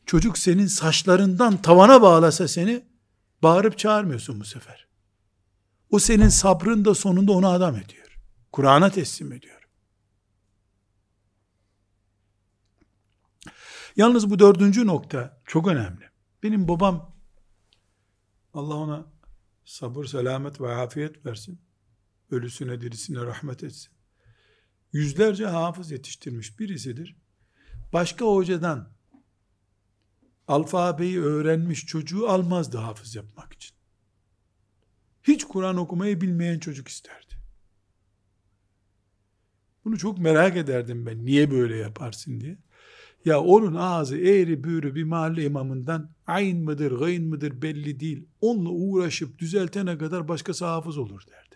[0.05, 2.85] Çocuk senin saçlarından tavana bağlasa seni
[3.43, 4.87] bağırıp çağırmıyorsun bu sefer.
[5.89, 8.19] O senin sabrın da sonunda onu adam ediyor.
[8.51, 9.69] Kur'an'a teslim ediyor.
[13.95, 16.06] Yalnız bu dördüncü nokta çok önemli.
[16.43, 17.15] Benim babam
[18.53, 19.05] Allah ona
[19.65, 21.61] sabır, selamet ve afiyet versin.
[22.31, 23.93] Ölüsüne dirisine rahmet etsin.
[24.91, 27.15] Yüzlerce hafız yetiştirmiş birisidir.
[27.93, 28.93] Başka hocadan
[30.47, 33.77] alfabeyi öğrenmiş çocuğu almazdı hafız yapmak için.
[35.23, 37.33] Hiç Kur'an okumayı bilmeyen çocuk isterdi.
[39.85, 41.25] Bunu çok merak ederdim ben.
[41.25, 42.57] Niye böyle yaparsın diye.
[43.27, 48.25] Ya onun ağzı eğri büğrü bir mahalle imamından ayn mıdır, gayn mıdır belli değil.
[48.41, 51.55] Onunla uğraşıp düzeltene kadar başkası hafız olur derdi.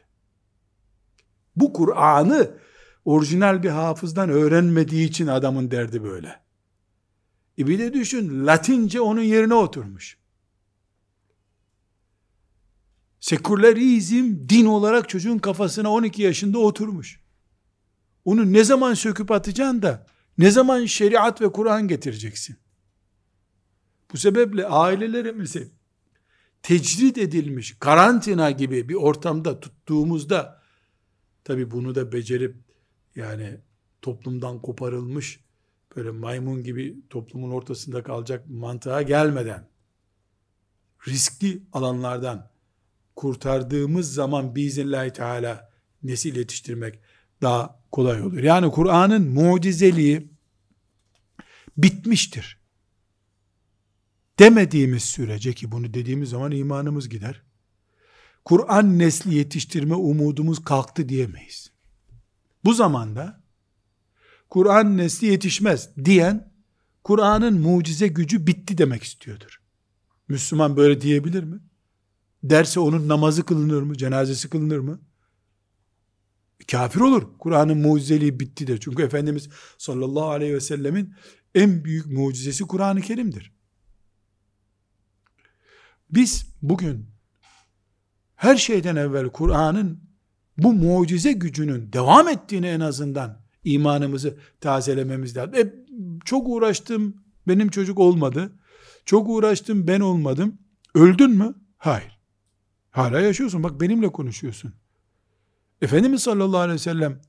[1.56, 2.58] Bu Kur'an'ı
[3.06, 6.40] orijinal bir hafızdan öğrenmediği için adamın derdi böyle.
[7.60, 10.18] E bir de düşün Latince onun yerine oturmuş.
[13.20, 17.22] Sekülerizm din olarak çocuğun kafasına 12 yaşında oturmuş.
[18.26, 20.06] Onu ne zaman söküp atacaksın da
[20.38, 22.58] ne zaman şeriat ve Kur'an getireceksin?
[24.14, 25.72] Bu sebeple ailelerimizi
[26.64, 30.62] tecrit edilmiş karantina gibi bir ortamda tuttuğumuzda
[31.44, 32.56] tabi bunu da becerip
[33.16, 33.58] yani
[34.02, 35.40] toplumdan koparılmış
[35.96, 39.68] böyle maymun gibi toplumun ortasında kalacak mantığa gelmeden
[41.08, 42.52] riskli alanlardan
[43.16, 45.72] kurtardığımız zaman biiznillahü teala
[46.04, 47.00] nesil yetiştirmek
[47.42, 48.44] daha kolay olur.
[48.44, 50.32] Yani Kur'an'ın mucizeliği
[51.78, 52.62] bitmiştir.
[54.40, 57.42] Demediğimiz sürece ki bunu dediğimiz zaman imanımız gider.
[58.46, 61.72] Kur'an nesli yetiştirme umudumuz kalktı diyemeyiz.
[62.64, 63.44] Bu zamanda
[64.50, 66.52] Kur'an nesli yetişmez diyen
[67.04, 69.62] Kur'an'ın mucize gücü bitti demek istiyordur.
[70.28, 71.60] Müslüman böyle diyebilir mi?
[72.44, 73.98] Derse onun namazı kılınır mı?
[73.98, 75.00] Cenazesi kılınır mı?
[76.72, 77.28] Kafir olur.
[77.40, 78.80] Kur'an'ın mucizeliği bitti der.
[78.80, 81.14] Çünkü Efendimiz sallallahu aleyhi ve sellemin
[81.56, 83.54] en büyük mucizesi Kur'an-ı Kerim'dir.
[86.10, 87.06] Biz bugün
[88.36, 90.04] her şeyden evvel Kur'an'ın
[90.58, 95.56] bu mucize gücünün devam ettiğini en azından imanımızı tazelememiz lazım.
[95.56, 95.74] E,
[96.26, 98.60] çok uğraştım, benim çocuk olmadı.
[99.06, 100.58] Çok uğraştım, ben olmadım.
[100.96, 101.56] Öldün mü?
[101.78, 102.20] Hayır.
[102.92, 103.64] Hala yaşıyorsun.
[103.64, 104.81] Bak benimle konuşuyorsun.
[105.82, 107.22] Efendimiz sallallahu aleyhi ve sellem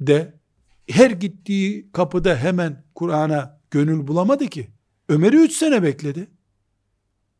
[0.00, 0.40] de
[0.88, 4.70] her gittiği kapıda hemen Kur'an'a gönül bulamadı ki.
[5.08, 6.30] Ömer'i üç sene bekledi.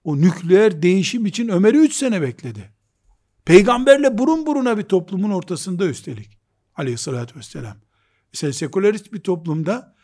[0.05, 2.71] O nükleer değişim için Ömer'i üç sene bekledi.
[3.45, 6.39] Peygamberle burun buruna bir toplumun ortasında üstelik.
[6.77, 7.77] Aleyhissalatü vesselam.
[8.33, 9.95] Sen sekülerist bir toplumda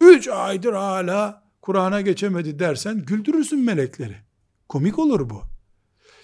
[0.00, 4.16] üç aydır hala Kur'an'a geçemedi dersen güldürürsün melekleri.
[4.68, 5.42] Komik olur bu.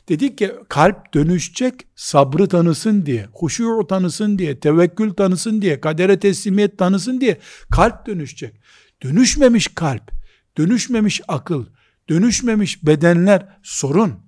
[0.09, 6.79] Dedik ki kalp dönüşecek sabrı tanısın diye, huşu tanısın diye, tevekkül tanısın diye, kadere teslimiyet
[6.79, 7.39] tanısın diye
[7.71, 8.61] kalp dönüşecek.
[9.03, 10.11] Dönüşmemiş kalp
[10.59, 11.67] dönüşmemiş akıl,
[12.09, 14.25] dönüşmemiş bedenler sorun.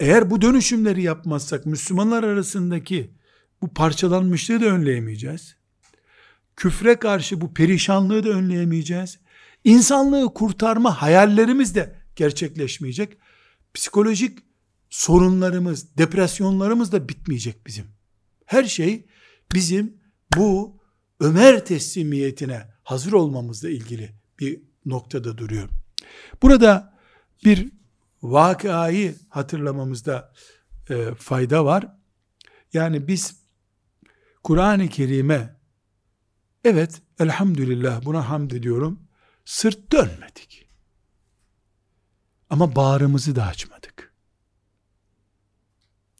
[0.00, 3.10] Eğer bu dönüşümleri yapmazsak Müslümanlar arasındaki
[3.62, 5.56] bu parçalanmışlığı da önleyemeyeceğiz.
[6.56, 9.18] Küfre karşı bu perişanlığı da önleyemeyeceğiz.
[9.64, 13.18] İnsanlığı kurtarma hayallerimiz de gerçekleşmeyecek.
[13.74, 14.38] Psikolojik
[14.90, 17.86] sorunlarımız, depresyonlarımız da bitmeyecek bizim.
[18.46, 19.06] Her şey
[19.54, 19.96] bizim
[20.36, 20.80] bu
[21.20, 25.68] Ömer teslimiyetine hazır olmamızla ilgili bir noktada duruyor.
[26.42, 26.98] Burada
[27.44, 27.72] bir
[28.22, 30.32] vakayı hatırlamamızda
[30.90, 31.96] e, fayda var.
[32.72, 33.36] Yani biz
[34.42, 35.56] Kur'an-ı Kerim'e
[36.64, 39.08] evet elhamdülillah buna hamd ediyorum
[39.44, 40.63] sırt dönmedik.
[42.50, 44.14] Ama bağrımızı da açmadık.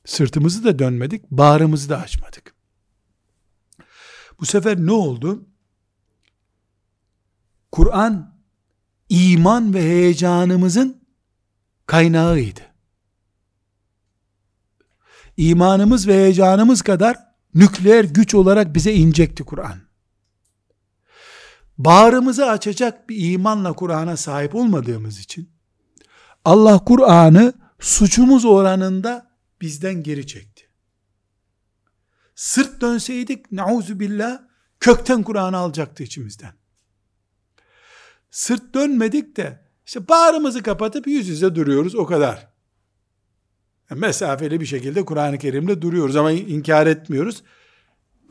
[0.05, 2.55] Sırtımızı da dönmedik, bağrımızı da açmadık.
[4.41, 5.47] Bu sefer ne oldu?
[7.73, 8.35] Kur'an
[9.09, 11.07] iman ve heyecanımızın
[11.87, 12.61] kaynağıydı.
[15.37, 17.17] İmanımız ve heyecanımız kadar
[17.55, 19.79] nükleer güç olarak bize inecekti Kur'an.
[21.79, 25.54] Bağrımızı açacak bir imanla Kur'an'a sahip olmadığımız için
[26.45, 29.31] Allah Kur'an'ı suçumuz oranında
[29.61, 30.69] bizden geri çekti.
[32.35, 34.41] Sırt dönseydik nauzu billah
[34.81, 36.53] kökten Kur'an'ı alacaktı içimizden.
[38.31, 42.49] Sırt dönmedik de işte bağrımızı kapatıp yüz yüze duruyoruz o kadar.
[43.91, 47.43] mesafeli bir şekilde Kur'an-ı Kerim'de duruyoruz ama inkar etmiyoruz.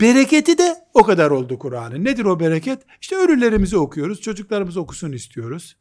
[0.00, 2.04] Bereketi de o kadar oldu Kur'an'ın.
[2.04, 2.82] Nedir o bereket?
[3.00, 5.76] İşte ölülerimizi okuyoruz, çocuklarımız okusun istiyoruz.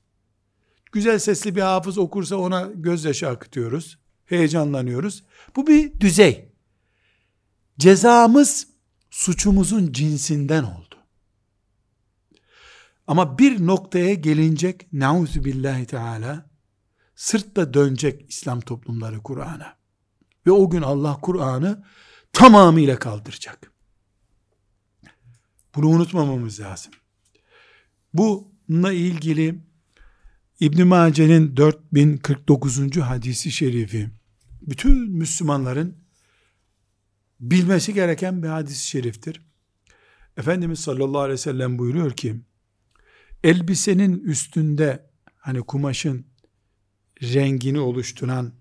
[0.93, 3.97] Güzel sesli bir hafız okursa ona gözyaşı akıtıyoruz.
[4.25, 5.23] Heyecanlanıyoruz.
[5.55, 6.53] Bu bir düzey.
[7.79, 8.67] Cezamız
[9.09, 10.95] suçumuzun cinsinden oldu.
[13.07, 16.49] Ama bir noktaya gelinecek nauzu billahi teala
[17.15, 19.77] sırtla dönecek İslam toplumları Kur'an'a.
[20.47, 21.85] Ve o gün Allah Kur'an'ı
[22.33, 23.71] tamamıyla kaldıracak.
[25.75, 26.93] Bunu unutmamamız lazım.
[28.13, 29.72] Bununla ilgili
[30.63, 32.97] İbn Mace'nin 4049.
[32.97, 34.09] hadisi şerifi
[34.61, 35.97] bütün Müslümanların
[37.39, 39.41] bilmesi gereken bir hadis-i şeriftir.
[40.37, 42.35] Efendimiz sallallahu aleyhi ve sellem buyuruyor ki
[43.43, 46.25] elbisenin üstünde hani kumaşın
[47.23, 48.53] rengini oluşturan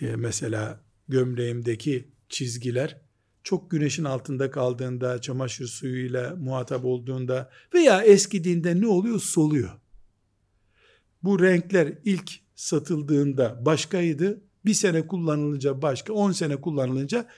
[0.00, 3.00] e, mesela gömleğimdeki çizgiler
[3.42, 9.20] çok güneşin altında kaldığında, çamaşır suyuyla muhatap olduğunda veya eskidiğinde ne oluyor?
[9.20, 9.83] Soluyor.
[11.24, 14.44] Bu renkler ilk satıldığında başkaydı.
[14.64, 17.28] Bir sene kullanılınca başka, on sene kullanılınca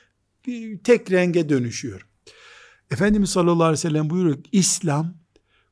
[0.47, 2.09] bir tek renge dönüşüyor.
[2.91, 5.15] Efendimiz sallallahu aleyhi ve sellem buyuruyor İslam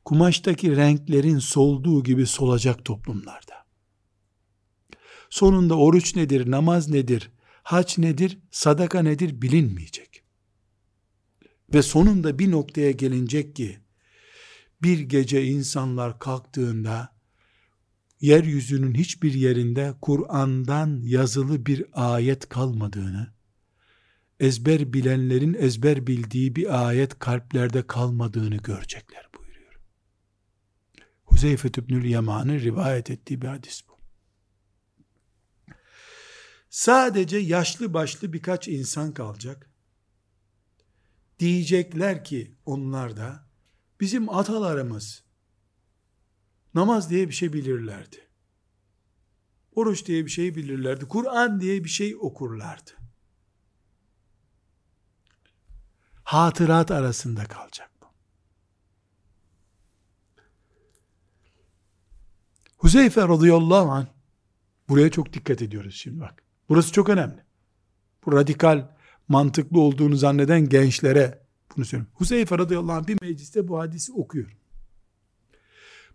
[0.05, 3.65] kumaştaki renklerin solduğu gibi solacak toplumlarda.
[5.31, 7.31] Sonunda oruç nedir, namaz nedir,
[7.63, 10.25] haç nedir, sadaka nedir bilinmeyecek.
[11.75, 13.79] Ve sonunda bir noktaya gelinecek ki,
[14.83, 17.14] bir gece insanlar kalktığında,
[18.25, 23.33] yeryüzünün hiçbir yerinde Kur'an'dan yazılı bir ayet kalmadığını,
[24.41, 29.81] ezber bilenlerin ezber bildiği bir ayet kalplerde kalmadığını görecekler buyuruyor.
[31.25, 33.99] Huzeyfe Tübnül Yaman'ın rivayet ettiği bir hadis bu.
[36.71, 39.71] Sadece yaşlı başlı birkaç insan kalacak.
[41.39, 43.47] Diyecekler ki onlar da
[44.01, 45.25] bizim atalarımız
[46.75, 48.17] namaz diye bir şey bilirlerdi.
[49.75, 51.05] Oruç diye bir şey bilirlerdi.
[51.09, 52.91] Kur'an diye bir şey okurlardı.
[56.25, 58.07] Hatırat arasında kalacak bu.
[62.77, 64.07] Huzeyfe radıyallahu anh
[64.89, 66.43] buraya çok dikkat ediyoruz şimdi bak.
[66.69, 67.45] Burası çok önemli.
[68.27, 68.89] Bu radikal
[69.29, 71.47] mantıklı olduğunu zanneden gençlere
[71.77, 72.15] bunu söylüyorum.
[72.17, 74.57] Huzeyfe radıyallahu anh bir mecliste bu hadisi okuyor.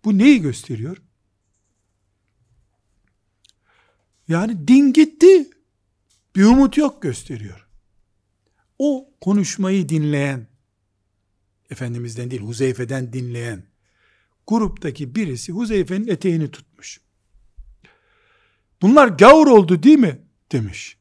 [0.06, 0.98] Bu neyi gösteriyor?
[4.28, 5.50] Yani din gitti.
[6.36, 7.68] Bir umut yok gösteriyor.
[8.80, 10.48] O konuşmayı dinleyen,
[11.70, 13.64] Efendimiz'den değil Huzeyfe'den dinleyen
[14.48, 17.02] gruptaki birisi Huzeyfe'nin eteğini tutmuş.
[18.82, 20.30] Bunlar gavur oldu değil mi?
[20.52, 20.98] demiş.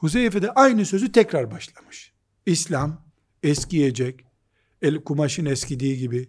[0.00, 2.12] Huzeyfe de aynı sözü tekrar başlamış.
[2.46, 3.06] İslam
[3.42, 4.24] eskiyecek,
[4.82, 6.28] el kumaşın eskidiği gibi,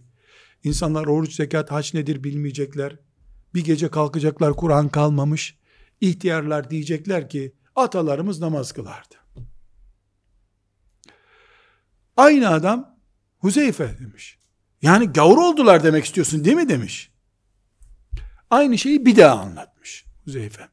[0.65, 2.97] insanlar oruç, zekat, haç nedir bilmeyecekler,
[3.53, 5.57] bir gece kalkacaklar Kur'an kalmamış,
[6.01, 9.15] ihtiyarlar diyecekler ki, atalarımız namaz kılardı.
[12.17, 12.97] Aynı adam,
[13.39, 14.37] Huzeyfe demiş.
[14.81, 17.11] Yani gavur oldular demek istiyorsun değil mi demiş.
[18.49, 20.67] Aynı şeyi bir daha anlatmış Huzeyfe.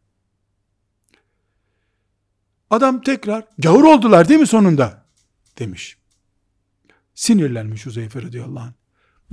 [2.70, 5.06] Adam tekrar gavur oldular değil mi sonunda
[5.58, 5.98] demiş.
[7.14, 8.81] Sinirlenmiş Huzeyfe radıyallahu anh.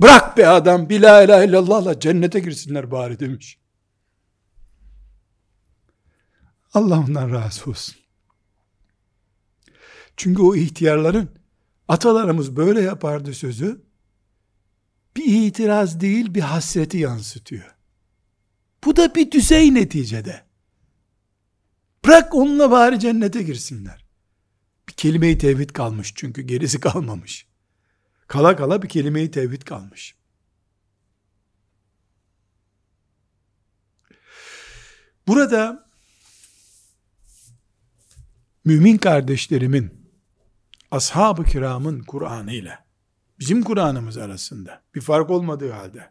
[0.00, 3.58] Bırak be adam bir la ilahe illallahla cennete girsinler bari demiş.
[6.74, 7.94] Allah ondan razı olsun.
[10.16, 11.28] Çünkü o ihtiyarların
[11.88, 13.82] atalarımız böyle yapardı sözü
[15.16, 17.74] bir itiraz değil bir hasreti yansıtıyor.
[18.84, 20.44] Bu da bir düzey neticede.
[22.04, 24.04] Bırak onunla bari cennete girsinler.
[24.88, 27.49] Bir kelime-i tevhid kalmış çünkü gerisi kalmamış.
[28.30, 30.14] Kala kala bir kelime-i tevhid kalmış.
[35.26, 35.86] Burada
[38.64, 40.10] mümin kardeşlerimin
[40.90, 42.78] ashab-ı kiramın Kur'an'ı ile
[43.38, 46.10] bizim Kur'an'ımız arasında bir fark olmadığı halde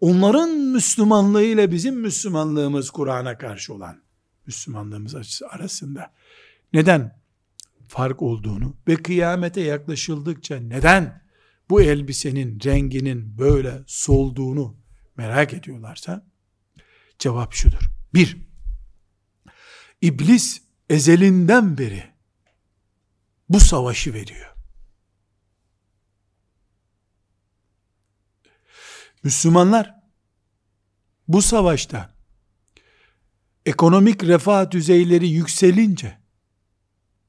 [0.00, 4.02] onların Müslümanlığı ile bizim Müslümanlığımız Kur'an'a karşı olan
[4.46, 6.12] Müslümanlığımız açısı arasında
[6.72, 7.20] neden
[7.88, 11.19] fark olduğunu ve kıyamete yaklaşıldıkça neden
[11.70, 14.76] bu elbisenin renginin böyle solduğunu
[15.16, 16.26] merak ediyorlarsa
[17.18, 17.90] cevap şudur.
[18.14, 18.36] Bir,
[20.00, 22.04] İblis ezelinden beri
[23.48, 24.56] bu savaşı veriyor.
[29.22, 29.94] Müslümanlar
[31.28, 32.14] bu savaşta
[33.66, 36.19] ekonomik refah düzeyleri yükselince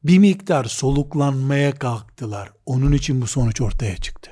[0.04, 2.52] bir miktar soluklanmaya kalktılar.
[2.66, 4.32] Onun için bu sonuç ortaya çıktı.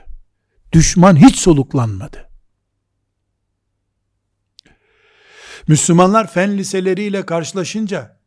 [0.72, 2.30] Düşman hiç soluklanmadı.
[5.68, 8.20] Müslümanlar fen liseleriyle karşılaşınca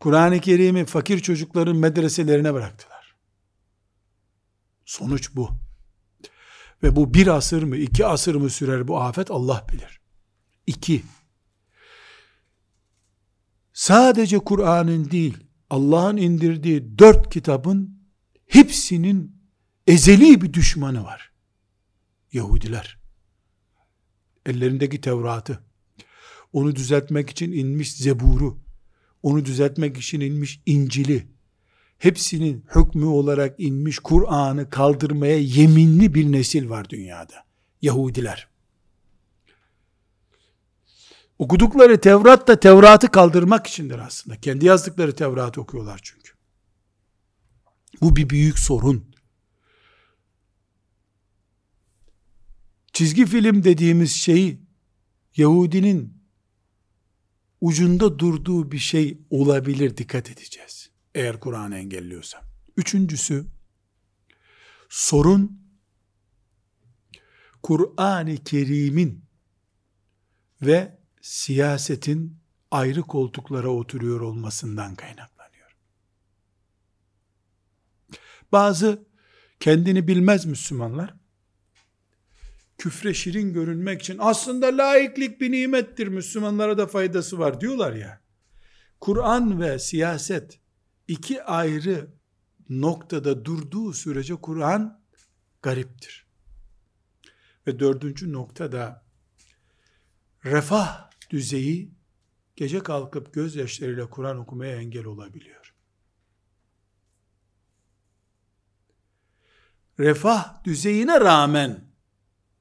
[0.00, 3.16] Kur'an-ı Kerim'i fakir çocukların medreselerine bıraktılar.
[4.84, 5.50] Sonuç bu.
[6.82, 10.00] Ve bu bir asır mı, iki asır mı sürer bu afet Allah bilir.
[10.66, 11.02] İki,
[13.72, 17.98] sadece Kur'an'ın değil, Allah'ın indirdiği dört kitabın
[18.46, 19.36] hepsinin
[19.86, 21.32] ezeli bir düşmanı var.
[22.32, 22.98] Yahudiler.
[24.46, 25.58] Ellerindeki Tevrat'ı,
[26.52, 28.58] onu düzeltmek için inmiş Zebur'u,
[29.22, 31.26] onu düzeltmek için inmiş İncil'i,
[31.98, 37.34] hepsinin hükmü olarak inmiş Kur'an'ı kaldırmaya yeminli bir nesil var dünyada.
[37.82, 38.47] Yahudiler.
[41.38, 44.40] Okudukları Tevrat da Tevrat'ı kaldırmak içindir aslında.
[44.40, 46.32] Kendi yazdıkları Tevrat'ı okuyorlar çünkü.
[48.00, 49.14] Bu bir büyük sorun.
[52.92, 54.68] Çizgi film dediğimiz şeyi
[55.36, 56.22] Yahudinin
[57.60, 60.90] ucunda durduğu bir şey olabilir dikkat edeceğiz.
[61.14, 62.42] Eğer Kur'an engelliyorsa.
[62.76, 63.46] Üçüncüsü
[64.88, 65.62] sorun
[67.62, 69.24] Kur'an-ı Kerim'in
[70.62, 70.97] ve
[71.28, 72.36] siyasetin
[72.70, 75.76] ayrı koltuklara oturuyor olmasından kaynaklanıyor.
[78.52, 79.06] Bazı
[79.60, 81.14] kendini bilmez Müslümanlar
[82.78, 88.20] küfre şirin görünmek için aslında laiklik bir nimettir Müslümanlara da faydası var diyorlar ya.
[89.00, 90.60] Kur'an ve siyaset
[91.08, 92.10] iki ayrı
[92.68, 95.00] noktada durduğu sürece Kur'an
[95.62, 96.26] gariptir.
[97.66, 99.04] Ve dördüncü noktada
[100.44, 101.90] refah düzeyi
[102.56, 105.74] gece kalkıp gözyaşlarıyla Kur'an okumaya engel olabiliyor.
[109.98, 111.84] Refah düzeyine rağmen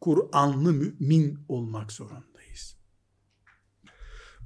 [0.01, 2.77] Kur'anlı mümin olmak zorundayız.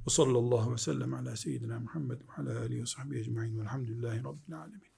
[0.06, 4.58] Ve sallallahu ve sellem ala seyyidina Muhammed ve ala alihi ve sahbihi ecma'in velhamdülillahi rabbil
[4.58, 4.91] alemin.